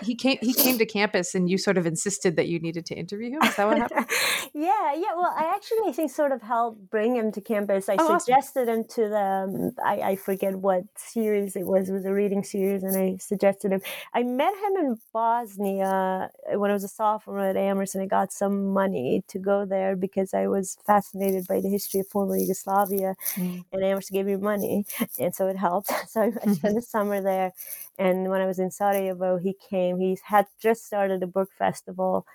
he 0.02 0.14
came 0.14 0.36
he 0.42 0.52
came 0.52 0.76
to 0.76 0.84
campus, 0.84 1.34
and 1.34 1.48
you 1.48 1.56
sort 1.56 1.78
of 1.78 1.86
insisted 1.86 2.36
that 2.36 2.48
you 2.48 2.58
needed 2.60 2.84
to 2.86 2.94
interview 2.94 3.30
him. 3.30 3.42
Is 3.44 3.56
that 3.56 3.66
what 3.66 3.78
happened? 3.78 4.10
yeah, 4.54 4.92
yeah. 4.94 5.14
Well, 5.16 5.34
I 5.34 5.50
actually 5.54 5.88
I 5.88 5.92
think 5.92 6.10
sort 6.10 6.32
of 6.32 6.42
helped 6.42 6.90
bring 6.90 7.16
him 7.16 7.32
to 7.32 7.40
campus. 7.40 7.88
I 7.88 7.96
Oh, 7.98 8.04
awesome. 8.04 8.20
suggested 8.20 8.68
him 8.68 8.84
to 8.96 9.08
the 9.08 9.16
um, 9.46 9.70
I, 9.82 10.10
I 10.10 10.16
forget 10.16 10.54
what 10.56 10.82
series 10.96 11.56
it 11.56 11.66
was. 11.66 11.88
It 11.88 11.94
was 11.94 12.04
a 12.04 12.12
reading 12.12 12.44
series, 12.44 12.82
and 12.82 12.94
I 12.94 13.16
suggested 13.16 13.72
him. 13.72 13.80
I 14.12 14.22
met 14.22 14.52
him 14.64 14.76
in 14.84 14.96
Bosnia 15.14 16.30
when 16.60 16.70
I 16.70 16.74
was 16.74 16.84
a 16.84 16.88
sophomore 16.88 17.38
at 17.40 17.56
Amherst, 17.56 17.94
and 17.94 18.04
I 18.04 18.06
got 18.06 18.32
some 18.32 18.74
money 18.74 19.24
to 19.28 19.38
go 19.38 19.64
there 19.64 19.96
because 19.96 20.34
I 20.34 20.46
was 20.48 20.76
fascinated 20.86 21.21
by 21.48 21.60
the 21.60 21.68
history 21.68 22.00
of 22.00 22.08
former 22.08 22.36
Yugoslavia, 22.36 23.14
Mm. 23.36 23.64
and 23.72 23.84
Amherst 23.84 24.10
gave 24.12 24.26
me 24.26 24.36
money, 24.36 24.84
and 25.18 25.34
so 25.34 25.48
it 25.48 25.56
helped. 25.56 25.90
So 26.08 26.22
I, 26.22 26.30
spent 26.52 26.74
the 26.74 26.82
summer 26.82 27.20
there, 27.22 27.52
and 27.98 28.28
when 28.30 28.40
I 28.40 28.46
was 28.46 28.58
in 28.58 28.70
Sarajevo, 28.70 29.36
he 29.38 29.54
came. 29.54 29.98
He 30.00 30.18
had 30.24 30.46
just 30.60 30.84
started 30.86 31.22
a 31.22 31.26
book 31.26 31.50
festival 31.58 32.26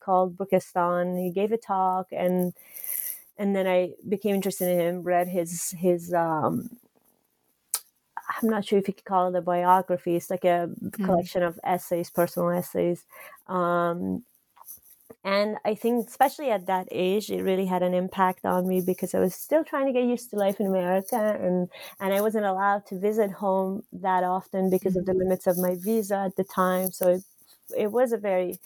called 0.00 0.36
Bookstan. 0.36 1.18
He 1.22 1.30
gave 1.30 1.52
a 1.52 1.58
talk, 1.58 2.08
and 2.12 2.52
and 3.38 3.54
then 3.56 3.66
I 3.66 3.94
became 4.08 4.34
interested 4.34 4.68
in 4.68 4.80
him. 4.80 5.02
Read 5.02 5.28
his 5.28 5.70
his. 5.78 6.12
Um, 6.14 6.70
I'm 8.42 8.48
not 8.48 8.64
sure 8.64 8.78
if 8.78 8.88
you 8.88 8.94
could 8.94 9.04
call 9.04 9.28
it 9.28 9.38
a 9.38 9.42
biography. 9.42 10.16
It's 10.16 10.30
like 10.30 10.44
a 10.44 10.70
collection 10.92 11.42
of 11.42 11.58
essays, 11.64 12.10
personal 12.10 12.50
essays. 12.50 13.04
Um, 13.48 14.24
and 15.24 15.56
I 15.64 15.74
think, 15.74 16.06
especially 16.06 16.50
at 16.50 16.66
that 16.66 16.86
age, 16.90 17.30
it 17.30 17.42
really 17.42 17.64
had 17.64 17.82
an 17.82 17.94
impact 17.94 18.44
on 18.44 18.68
me 18.68 18.82
because 18.82 19.14
I 19.14 19.20
was 19.20 19.34
still 19.34 19.64
trying 19.64 19.86
to 19.86 19.92
get 19.92 20.04
used 20.04 20.28
to 20.30 20.36
life 20.36 20.60
in 20.60 20.66
America, 20.66 21.16
and 21.16 21.68
and 21.98 22.12
I 22.12 22.20
wasn't 22.20 22.44
allowed 22.44 22.86
to 22.88 22.98
visit 22.98 23.30
home 23.30 23.84
that 23.92 24.22
often 24.22 24.68
because 24.68 24.96
of 24.96 25.06
the 25.06 25.14
limits 25.14 25.46
of 25.46 25.56
my 25.56 25.76
visa 25.76 26.16
at 26.16 26.36
the 26.36 26.44
time. 26.44 26.90
So 26.92 27.08
it, 27.08 27.24
it 27.76 27.92
was 27.92 28.12
a 28.12 28.18
very 28.18 28.58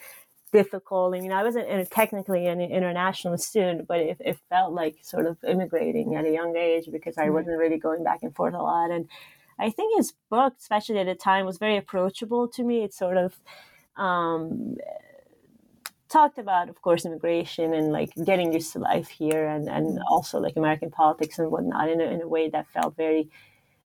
difficult. 0.53 1.15
I 1.15 1.21
mean, 1.21 1.33
I 1.33 1.45
wasn't 1.45 1.69
in- 1.69 1.87
technically 1.87 2.47
an 2.47 2.61
international 2.61 3.39
student, 3.39 3.87
but 3.87 4.01
it, 4.01 4.17
it 4.21 4.39
felt 4.49 4.73
like 4.73 4.97
sort 5.03 5.27
of 5.27 5.37
immigrating 5.45 6.17
at 6.17 6.25
a 6.27 6.33
young 6.33 6.57
age 6.57 6.89
because 6.91 7.19
I 7.19 7.31
wasn't 7.31 7.59
really 7.59 7.79
going 7.79 8.03
back 8.03 8.21
and 8.23 8.35
forth 8.35 8.55
a 8.55 8.63
lot. 8.63 8.91
And 8.91 9.09
I 9.61 9.71
think 9.71 9.97
his 9.97 10.13
book, 10.31 10.55
especially 10.59 10.99
at 10.99 11.07
the 11.07 11.15
time, 11.15 11.47
was 11.47 11.59
very 11.59 11.77
approachable 11.77 12.49
to 12.49 12.65
me. 12.65 12.83
It 12.83 12.95
sort 12.95 13.17
of 13.17 13.39
um, 13.97 14.77
talked 16.09 16.39
about, 16.39 16.69
of 16.69 16.81
course, 16.83 17.05
immigration 17.05 17.75
and 17.75 17.93
like 17.93 18.11
getting 18.25 18.53
used 18.53 18.73
to 18.73 18.79
life 18.79 19.09
here, 19.09 19.47
and 19.47 19.69
and 19.69 20.01
also 20.09 20.39
like 20.39 20.57
American 20.57 20.91
politics 20.91 21.39
and 21.39 21.51
whatnot 21.51 21.89
in 21.89 22.01
a, 22.01 22.05
in 22.05 22.23
a 22.23 22.29
way 22.29 22.49
that 22.51 22.69
felt 22.69 22.97
very. 22.97 23.31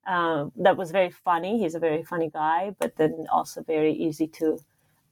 Um, 0.06 0.52
that 0.58 0.76
was 0.76 0.92
very 0.92 1.12
funny. 1.12 1.60
He's 1.60 1.76
a 1.76 1.80
very 1.80 2.04
funny 2.04 2.30
guy, 2.30 2.76
but 2.78 2.98
then 2.98 3.26
also 3.32 3.64
very 3.64 3.94
easy 3.94 4.28
to 4.40 4.60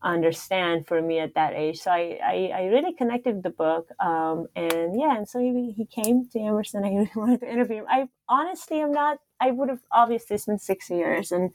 understand 0.03 0.87
for 0.87 1.01
me 1.01 1.19
at 1.19 1.35
that 1.35 1.53
age. 1.53 1.79
So 1.79 1.91
I, 1.91 2.19
I, 2.23 2.51
I 2.55 2.65
really 2.65 2.93
connected 2.93 3.35
with 3.35 3.43
the 3.43 3.51
book. 3.51 3.89
Um, 3.99 4.47
and 4.55 4.99
yeah, 4.99 5.15
and 5.15 5.27
so 5.27 5.39
he, 5.39 5.73
he 5.75 5.85
came 5.85 6.27
to 6.29 6.39
Amherst 6.39 6.75
and 6.75 6.85
I 6.85 6.89
really 6.89 7.11
wanted 7.15 7.41
to 7.41 7.51
interview 7.51 7.77
him. 7.77 7.85
I 7.87 8.07
honestly 8.27 8.81
am 8.81 8.91
not, 8.91 9.19
I 9.39 9.51
would 9.51 9.69
have 9.69 9.81
obviously 9.91 10.35
it's 10.35 10.45
been 10.45 10.59
six 10.59 10.89
years 10.89 11.31
and 11.31 11.51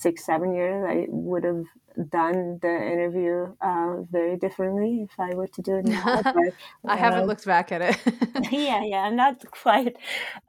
six, 0.00 0.24
seven 0.24 0.54
years, 0.54 0.84
I 0.88 1.06
would 1.08 1.44
have 1.44 1.64
done 2.10 2.58
the 2.62 2.68
interview 2.92 3.54
uh, 3.60 4.02
very 4.10 4.36
differently 4.36 5.02
if 5.02 5.18
I 5.18 5.34
were 5.34 5.48
to 5.48 5.62
do 5.62 5.76
it 5.76 5.86
now. 5.86 6.22
but, 6.32 6.54
I 6.86 6.96
haven't 6.96 7.24
uh, 7.24 7.26
looked 7.26 7.44
back 7.46 7.72
at 7.72 7.82
it. 7.82 7.98
yeah, 8.52 8.82
yeah, 8.84 9.02
I'm 9.02 9.16
not 9.16 9.44
quite 9.50 9.96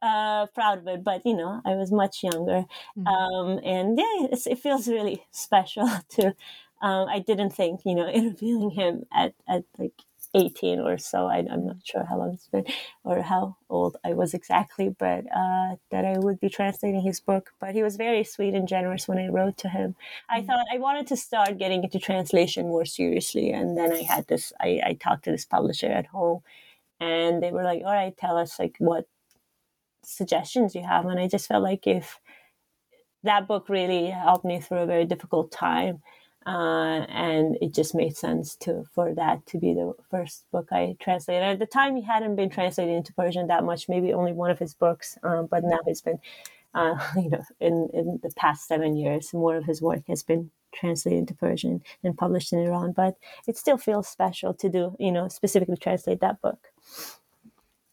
uh, 0.02 0.46
proud 0.48 0.80
of 0.80 0.88
it, 0.88 1.04
but 1.04 1.26
you 1.26 1.36
know, 1.36 1.62
I 1.66 1.76
was 1.76 1.92
much 1.92 2.24
younger, 2.24 2.66
Mhm. 2.96 3.12
um, 3.12 3.60
and 3.64 3.98
yeah, 4.00 4.28
it's, 4.32 4.48
it 4.48 4.60
feels 4.60 4.88
really 4.88 5.26
special 5.32 5.88
to. 6.10 6.36
Um, 6.82 7.08
I 7.10 7.20
didn't 7.20 7.52
think, 7.52 7.82
you 7.86 7.94
know, 7.94 8.08
interviewing 8.10 8.72
him 8.72 9.06
at 9.14 9.36
at 9.48 9.66
like 9.78 10.02
18 10.34 10.80
or 10.80 10.98
so. 10.98 11.28
I, 11.28 11.38
I'm 11.39 11.65
not 11.65 11.78
sure 11.84 12.06
how 12.06 12.17
long 12.17 12.34
it's 12.34 12.48
been 12.48 12.65
or 13.04 13.22
how 13.22 13.58
old 13.70 13.98
I 14.06 14.13
was 14.13 14.34
exactly, 14.34 14.89
but 14.89 15.26
uh, 15.36 15.76
that 15.89 16.06
I 16.06 16.17
would 16.17 16.39
be 16.39 16.50
translating 16.50 17.02
his 17.02 17.20
book. 17.20 17.52
But 17.60 17.76
he 17.76 17.84
was 17.84 17.96
very 17.98 18.24
sweet 18.24 18.54
and 18.54 18.67
generous 18.67 19.08
when 19.08 19.17
I 19.17 19.28
wrote 19.28 19.58
to 19.60 19.70
him. 19.70 19.96
I 20.30 20.41
thought 20.41 20.65
I 20.74 20.78
wanted 20.78 21.08
to 21.08 21.17
start 21.17 21.58
getting 21.58 21.84
into 21.84 22.00
translation 22.00 22.67
more 22.67 22.86
seriously, 22.86 23.52
and 23.52 23.78
then 23.78 23.91
I 23.91 24.04
had 24.04 24.28
this. 24.28 24.54
I, 24.60 24.82
I 24.86 24.94
talked 24.94 25.26
to 25.26 25.32
this 25.32 25.46
publisher 25.46 25.88
at 25.88 26.08
home 26.08 26.41
and 27.00 27.41
they 27.41 27.52
were 27.52 27.63
like 27.63 27.82
all 27.84 27.91
right 27.91 28.15
tell 28.15 28.38
us 28.38 28.60
like 28.60 28.76
what 28.78 29.08
suggestions 30.04 30.76
you 30.76 30.84
have 30.84 31.06
and 31.08 31.20
i 31.20 31.28
just 31.28 31.48
felt 31.48 31.63
like 31.63 31.88
if 31.88 32.20
that 33.24 33.48
book 33.48 33.70
really 33.70 34.10
helped 34.10 34.46
me 34.46 34.60
through 34.60 34.80
a 34.80 34.86
very 34.86 35.06
difficult 35.06 35.52
time. 35.52 36.02
Uh, 36.45 37.06
and 37.08 37.56
it 37.62 37.71
just 37.71 37.93
made 37.93 38.17
sense 38.17 38.56
to 38.56 38.84
for 38.95 39.13
that 39.13 39.45
to 39.45 39.60
be 39.60 39.73
the 39.73 39.93
first 40.10 40.43
book 40.51 40.69
I 40.71 40.95
translated. 40.99 41.43
At 41.43 41.60
the 41.60 41.67
time, 41.67 41.95
he 41.95 42.01
hadn't 42.01 42.36
been 42.36 42.49
translated 42.49 42.95
into 42.95 43.13
Persian 43.13 43.47
that 43.47 43.63
much, 43.63 43.88
maybe 43.88 44.12
only 44.12 44.34
one 44.34 44.49
of 44.49 44.58
his 44.58 44.73
books, 44.73 45.19
um, 45.21 45.47
but 45.51 45.63
now 45.63 45.77
he's 45.86 46.01
been, 46.01 46.19
uh, 46.73 46.95
you 47.15 47.30
know, 47.30 47.43
in, 47.60 47.89
in 47.93 48.19
the 48.23 48.32
past 48.36 48.67
seven 48.67 48.95
years, 48.95 49.34
more 49.34 49.56
of 49.56 49.65
his 49.65 49.84
work 49.84 50.08
has 50.08 50.23
been 50.23 50.49
translated 50.73 51.19
into 51.19 51.36
Persian 51.36 51.84
and 52.04 52.17
published 52.17 52.54
in 52.54 52.60
Iran. 52.60 52.91
But 52.93 53.17
it 53.47 53.58
still 53.58 53.77
feels 53.77 54.08
special 54.08 54.54
to 54.56 54.69
do, 54.69 54.95
you 54.97 55.12
know, 55.12 55.27
specifically 55.27 55.77
translate 55.77 56.21
that 56.21 56.41
book. 56.41 56.69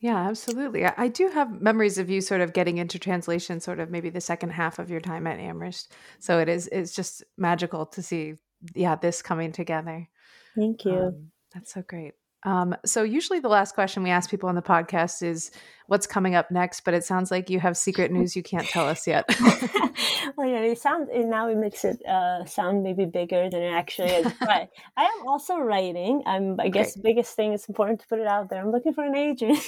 Yeah, 0.01 0.29
absolutely. 0.29 0.85
I, 0.85 0.95
I 0.97 1.09
do 1.09 1.29
have 1.29 1.61
memories 1.61 1.99
of 1.99 2.09
you 2.09 2.21
sort 2.21 2.41
of 2.41 2.53
getting 2.53 2.79
into 2.79 2.99
translation, 2.99 3.61
sort 3.61 3.81
of 3.81 3.91
maybe 3.91 4.11
the 4.11 4.21
second 4.21 4.51
half 4.51 4.79
of 4.79 4.91
your 4.91 5.01
time 5.01 5.27
at 5.27 5.41
Amherst. 5.41 5.93
So 6.21 6.39
it 6.39 6.49
is 6.49 6.69
it's 6.69 6.95
just 6.95 7.25
magical 7.37 7.85
to 7.87 8.03
see, 8.03 8.35
yeah, 8.75 8.95
this 8.95 9.23
coming 9.23 9.51
together. 9.51 10.09
Thank 10.57 10.85
you. 10.85 10.93
Um, 10.93 11.31
that's 11.53 11.75
so 11.75 11.83
great. 11.83 12.15
Um, 12.45 12.77
so 12.85 13.03
usually 13.03 13.41
the 13.41 13.49
last 13.49 13.75
question 13.75 14.03
we 14.03 14.11
ask 14.11 14.31
people 14.31 14.49
on 14.49 14.55
the 14.55 14.63
podcast 14.63 15.23
is 15.23 15.51
what's 15.87 16.07
coming 16.07 16.35
up 16.35 16.51
next, 16.51 16.83
but 16.85 16.95
it 16.95 17.05
sounds 17.05 17.31
like 17.31 17.51
you 17.51 17.59
have 17.61 17.77
secret 17.77 18.13
news 18.13 18.37
you 18.37 18.43
can't 18.43 18.67
tell 18.67 18.89
us 18.89 19.07
yet. 19.07 19.25
well, 20.37 20.49
yeah, 20.49 20.61
it 20.61 20.79
sounds 20.79 21.09
it 21.13 21.27
now 21.27 21.49
it 21.49 21.57
makes 21.57 21.85
it 21.85 22.05
uh, 22.07 22.45
sound 22.45 22.83
maybe 22.83 23.05
bigger 23.05 23.49
than 23.51 23.63
it 23.63 23.73
actually 23.73 24.11
is. 24.11 24.33
But 24.41 24.71
I 24.97 25.05
am 25.05 25.27
also 25.27 25.57
writing. 25.59 26.23
I'm. 26.27 26.61
I 26.61 26.69
guess 26.69 26.95
the 26.95 27.01
biggest 27.03 27.35
thing 27.35 27.53
is 27.53 27.69
important 27.69 28.01
to 28.01 28.07
put 28.07 28.21
it 28.21 28.27
out 28.27 28.51
there. 28.51 28.61
I'm 28.61 28.71
looking 28.71 28.95
for 28.95 29.05
an 29.05 29.17
agent. 29.17 29.59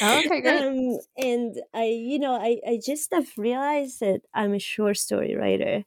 Oh, 0.00 0.18
okay, 0.20 0.40
great. 0.40 0.62
Um, 0.62 0.98
and 1.16 1.56
I, 1.74 1.84
you 1.84 2.20
know, 2.20 2.34
I, 2.34 2.60
I 2.66 2.80
just 2.84 3.12
have 3.12 3.26
realized 3.36 4.00
that 4.00 4.20
I'm 4.32 4.54
a 4.54 4.60
short 4.60 4.96
story 4.96 5.34
writer, 5.34 5.84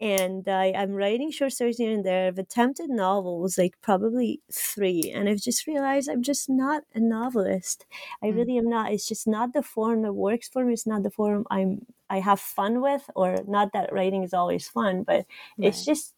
and 0.00 0.48
I, 0.48 0.72
I'm 0.76 0.92
writing 0.92 1.30
short 1.30 1.52
stories 1.52 1.78
here 1.78 1.92
and 1.92 2.04
there. 2.04 2.28
I've 2.28 2.38
attempted 2.38 2.90
novels, 2.90 3.58
like 3.58 3.74
probably 3.82 4.40
three, 4.52 5.12
and 5.14 5.28
I've 5.28 5.40
just 5.40 5.66
realized 5.66 6.08
I'm 6.08 6.22
just 6.22 6.48
not 6.48 6.84
a 6.94 7.00
novelist. 7.00 7.86
I 8.22 8.26
mm. 8.28 8.36
really 8.36 8.58
am 8.58 8.68
not. 8.68 8.92
It's 8.92 9.08
just 9.08 9.26
not 9.26 9.52
the 9.52 9.62
form 9.62 10.02
that 10.02 10.12
works 10.12 10.48
for 10.48 10.64
me. 10.64 10.72
It's 10.72 10.86
not 10.86 11.02
the 11.02 11.10
form 11.10 11.46
I'm 11.50 11.86
I 12.10 12.20
have 12.20 12.40
fun 12.40 12.80
with, 12.80 13.10
or 13.14 13.38
not 13.46 13.72
that 13.72 13.92
writing 13.92 14.22
is 14.22 14.32
always 14.32 14.68
fun, 14.68 15.02
but 15.02 15.26
right. 15.58 15.68
it's 15.68 15.84
just 15.84 16.14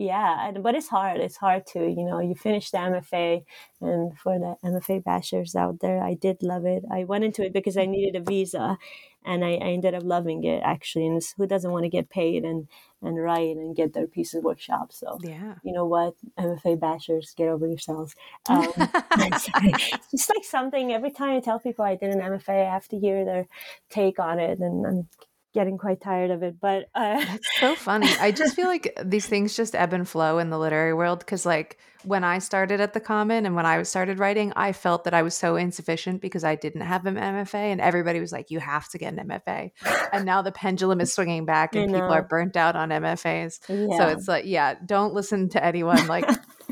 yeah 0.00 0.50
but 0.62 0.74
it's 0.74 0.88
hard 0.88 1.20
it's 1.20 1.36
hard 1.36 1.66
to 1.66 1.80
you 1.80 2.04
know 2.04 2.20
you 2.20 2.34
finish 2.34 2.70
the 2.70 2.78
mfa 2.78 3.44
and 3.80 4.18
for 4.18 4.38
the 4.38 4.56
mfa 4.64 5.04
bachelors 5.04 5.54
out 5.54 5.80
there 5.80 6.02
i 6.02 6.14
did 6.14 6.42
love 6.42 6.64
it 6.64 6.82
i 6.90 7.04
went 7.04 7.22
into 7.22 7.44
it 7.44 7.52
because 7.52 7.76
i 7.76 7.84
needed 7.84 8.16
a 8.16 8.24
visa 8.24 8.78
and 9.24 9.44
I, 9.44 9.52
I 9.52 9.68
ended 9.68 9.94
up 9.94 10.02
loving 10.04 10.44
it 10.44 10.62
actually. 10.64 11.06
And 11.06 11.22
who 11.36 11.46
doesn't 11.46 11.70
want 11.70 11.84
to 11.84 11.88
get 11.88 12.10
paid 12.10 12.44
and 12.44 12.68
and 13.02 13.22
write 13.22 13.56
and 13.56 13.74
get 13.74 13.92
their 13.92 14.06
piece 14.06 14.34
of 14.34 14.44
workshop? 14.44 14.92
So 14.92 15.18
yeah, 15.22 15.56
you 15.62 15.72
know 15.72 15.84
what, 15.84 16.14
MFA 16.38 16.80
bachelors, 16.80 17.34
get 17.36 17.48
over 17.48 17.66
yourselves. 17.66 18.14
Um, 18.48 18.72
it's 18.76 20.28
like 20.28 20.44
something. 20.44 20.92
Every 20.92 21.10
time 21.10 21.36
I 21.36 21.40
tell 21.40 21.60
people 21.60 21.84
I 21.84 21.94
did 21.94 22.10
an 22.10 22.20
MFA, 22.20 22.66
I 22.66 22.72
have 22.72 22.88
to 22.88 22.98
hear 22.98 23.24
their 23.24 23.46
take 23.90 24.18
on 24.18 24.38
it, 24.38 24.58
and 24.58 24.86
I'm 24.86 25.08
getting 25.52 25.78
quite 25.78 26.00
tired 26.00 26.30
of 26.30 26.42
it. 26.42 26.56
But 26.60 26.84
uh, 26.94 27.24
that's 27.24 27.60
so 27.60 27.74
funny. 27.74 28.08
I 28.20 28.30
just 28.30 28.54
feel 28.54 28.66
like 28.66 28.98
these 29.04 29.26
things 29.26 29.56
just 29.56 29.74
ebb 29.74 29.92
and 29.92 30.08
flow 30.08 30.38
in 30.38 30.50
the 30.50 30.58
literary 30.58 30.94
world 30.94 31.20
because, 31.20 31.44
like, 31.44 31.78
when 32.04 32.24
I 32.24 32.38
started 32.38 32.80
at 32.80 32.94
the 32.94 33.00
Common 33.00 33.44
and 33.44 33.54
when 33.54 33.66
I 33.66 33.82
started 33.82 34.18
writing, 34.18 34.52
I 34.56 34.72
felt 34.72 35.04
that 35.04 35.12
I 35.12 35.22
was 35.22 35.36
so 35.36 35.56
insufficient 35.56 36.22
because 36.22 36.44
I 36.44 36.54
didn't 36.54 36.80
have 36.82 37.04
an 37.06 37.16
MFA, 37.16 37.54
and 37.54 37.80
everybody 37.80 38.20
was 38.20 38.32
like, 38.32 38.50
"You 38.50 38.60
have 38.60 38.88
to 38.90 38.98
get 38.98 39.12
an 39.12 39.28
MFA." 39.28 39.72
and 40.12 40.24
now 40.24 40.42
the 40.42 40.52
pendulum 40.52 41.00
is 41.00 41.12
swinging 41.12 41.44
back, 41.44 41.74
and 41.74 41.92
people 41.92 42.10
are 42.10 42.22
burnt 42.22 42.56
out 42.56 42.76
on 42.76 42.90
MFAs. 42.90 43.60
Yeah. 43.68 43.96
So 43.96 44.08
it's 44.08 44.28
like, 44.28 44.44
yeah, 44.46 44.74
don't 44.84 45.14
listen 45.14 45.48
to 45.50 45.64
anyone. 45.64 46.06
Like, 46.06 46.28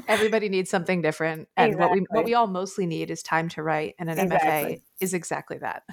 everybody 0.09 0.49
needs 0.49 0.71
something 0.71 1.03
different, 1.03 1.49
and 1.57 1.73
exactly. 1.73 2.01
what 2.01 2.11
we 2.11 2.17
what 2.17 2.25
we 2.25 2.35
all 2.35 2.47
mostly 2.47 2.87
need 2.87 3.11
is 3.11 3.23
time 3.23 3.49
to 3.51 3.63
write, 3.63 3.95
and 3.99 4.11
an 4.11 4.19
exactly. 4.19 4.77
MFA 4.77 4.83
is 5.01 5.15
exactly 5.15 5.59
that. 5.59 5.85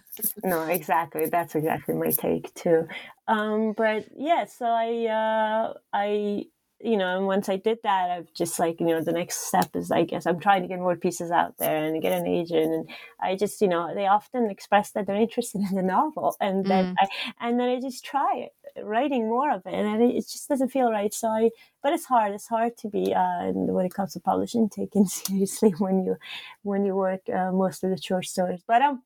no, 0.44 0.64
exactly. 0.64 1.28
That's 1.28 1.54
exactly 1.54 1.94
my 1.94 2.10
take 2.10 2.54
too. 2.56 2.88
Um, 3.28 3.74
but 3.76 4.08
yeah, 4.16 4.46
so 4.46 4.66
I 4.66 5.06
uh, 5.06 5.74
I 5.94 6.46
you 6.86 6.98
know, 6.98 7.18
and 7.18 7.26
once 7.26 7.50
I 7.50 7.58
did 7.58 7.80
that, 7.84 8.12
I've 8.12 8.34
just 8.34 8.60
like, 8.60 8.80
you 8.80 8.86
know, 8.86 9.02
the 9.02 9.12
next 9.12 9.48
step 9.48 9.76
is, 9.76 9.92
I 9.92 10.04
guess, 10.04 10.26
I'm 10.26 10.40
trying 10.40 10.62
to 10.62 10.68
get 10.68 10.80
more 10.80 10.96
pieces 10.96 11.32
out 11.32 11.58
there 11.58 11.84
and 11.84 12.02
get 12.02 12.14
an 12.14 12.28
agent. 12.28 12.74
And 12.74 12.90
I 13.20 13.36
just, 13.36 13.60
you 13.62 13.68
know, 13.68 13.94
they 13.94 14.06
often 14.06 14.50
express 14.50 14.92
that 14.92 15.08
they're 15.08 15.16
interested 15.16 15.62
in 15.70 15.76
the 15.76 15.82
novel, 15.82 16.36
and 16.40 16.64
mm. 16.64 16.68
then 16.68 16.96
I, 17.00 17.08
and 17.42 17.60
then 17.60 17.70
I 17.70 17.80
just 17.82 18.06
try 18.06 18.50
writing 18.84 19.28
more 19.28 19.52
of 19.52 19.66
it, 19.66 19.74
and 19.74 20.04
it 20.04 20.16
just 20.16 20.48
doesn't 20.48 20.70
feel 20.70 20.92
right. 20.92 21.14
So 21.14 21.28
I, 21.28 21.50
but 21.82 21.94
it's 21.94 22.06
hard. 22.06 22.34
It's 22.34 22.48
hard 22.48 22.78
to 22.78 22.90
be 22.90 23.14
uh, 23.14 23.52
when 23.52 23.86
it 23.86 23.94
comes 23.94 24.14
to 24.14 24.20
publishing 24.20 24.70
taken 24.82 25.08
seriously 25.08 25.72
when 25.80 26.04
you 26.06 26.18
when 26.64 26.86
you 26.86 26.96
work 26.96 27.22
uh, 27.30 27.52
most 27.52 27.84
of 27.84 27.90
the 27.90 28.02
short 28.02 28.26
stories. 28.26 28.62
But 28.68 28.82
um, 28.82 29.02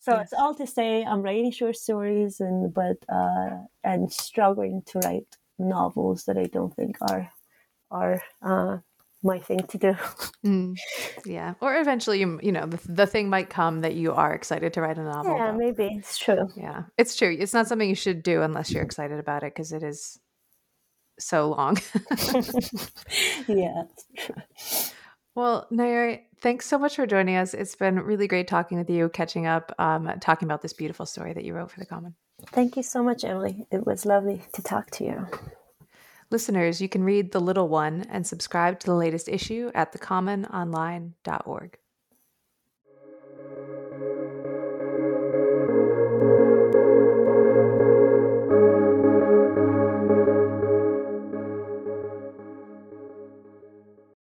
so 0.00 0.12
yes. 0.12 0.24
it's 0.24 0.32
all 0.32 0.54
to 0.56 0.66
say 0.66 1.04
I'm 1.04 1.22
writing 1.22 1.52
short 1.52 1.76
stories 1.76 2.40
and 2.40 2.74
but 2.74 2.96
uh, 3.08 3.58
and 3.84 4.12
struggling 4.12 4.82
to 4.86 4.98
write 4.98 5.36
novels 5.58 6.24
that 6.24 6.36
I 6.36 6.44
don't 6.44 6.74
think 6.74 6.96
are 7.00 7.30
are 7.90 8.22
uh, 8.42 8.78
my 9.22 9.38
thing 9.38 9.66
to 9.68 9.78
do. 9.78 9.96
Mm, 10.44 10.74
yeah, 11.24 11.54
or 11.60 11.76
eventually, 11.76 12.18
you 12.18 12.40
you 12.42 12.50
know, 12.50 12.66
the, 12.66 12.80
the 12.84 13.06
thing 13.06 13.28
might 13.30 13.48
come 13.48 13.82
that 13.82 13.94
you 13.94 14.12
are 14.12 14.34
excited 14.34 14.72
to 14.72 14.80
write 14.80 14.98
a 14.98 15.04
novel. 15.04 15.36
Yeah, 15.36 15.50
about. 15.50 15.56
maybe 15.56 15.94
it's 15.96 16.18
true. 16.18 16.48
Yeah, 16.56 16.82
it's 16.98 17.14
true. 17.14 17.36
It's 17.38 17.54
not 17.54 17.68
something 17.68 17.88
you 17.88 17.94
should 17.94 18.24
do 18.24 18.42
unless 18.42 18.72
you're 18.72 18.82
excited 18.82 19.20
about 19.20 19.44
it 19.44 19.54
because 19.54 19.70
it 19.70 19.84
is 19.84 20.18
so 21.20 21.48
long. 21.50 21.78
yeah. 23.46 23.84
Well, 25.36 25.68
Nayereh, 25.72 26.22
thanks 26.40 26.66
so 26.66 26.76
much 26.76 26.96
for 26.96 27.06
joining 27.06 27.36
us. 27.36 27.54
It's 27.54 27.76
been 27.76 28.00
really 28.00 28.26
great 28.26 28.48
talking 28.48 28.78
with 28.78 28.90
you, 28.90 29.08
catching 29.08 29.46
up, 29.46 29.72
um, 29.78 30.12
talking 30.20 30.46
about 30.46 30.60
this 30.62 30.72
beautiful 30.72 31.06
story 31.06 31.32
that 31.32 31.44
you 31.44 31.54
wrote 31.54 31.70
for 31.70 31.78
the 31.78 31.86
Common. 31.86 32.16
Thank 32.46 32.76
you 32.76 32.82
so 32.82 33.02
much, 33.02 33.24
Emily. 33.24 33.66
It 33.70 33.86
was 33.86 34.04
lovely 34.04 34.42
to 34.52 34.62
talk 34.62 34.90
to 34.92 35.04
you. 35.04 35.26
Listeners, 36.30 36.80
you 36.80 36.88
can 36.88 37.04
read 37.04 37.32
The 37.32 37.40
Little 37.40 37.68
One 37.68 38.06
and 38.08 38.26
subscribe 38.26 38.80
to 38.80 38.86
the 38.86 38.94
latest 38.94 39.28
issue 39.28 39.70
at 39.74 39.92
thecommononline.org. 39.92 41.78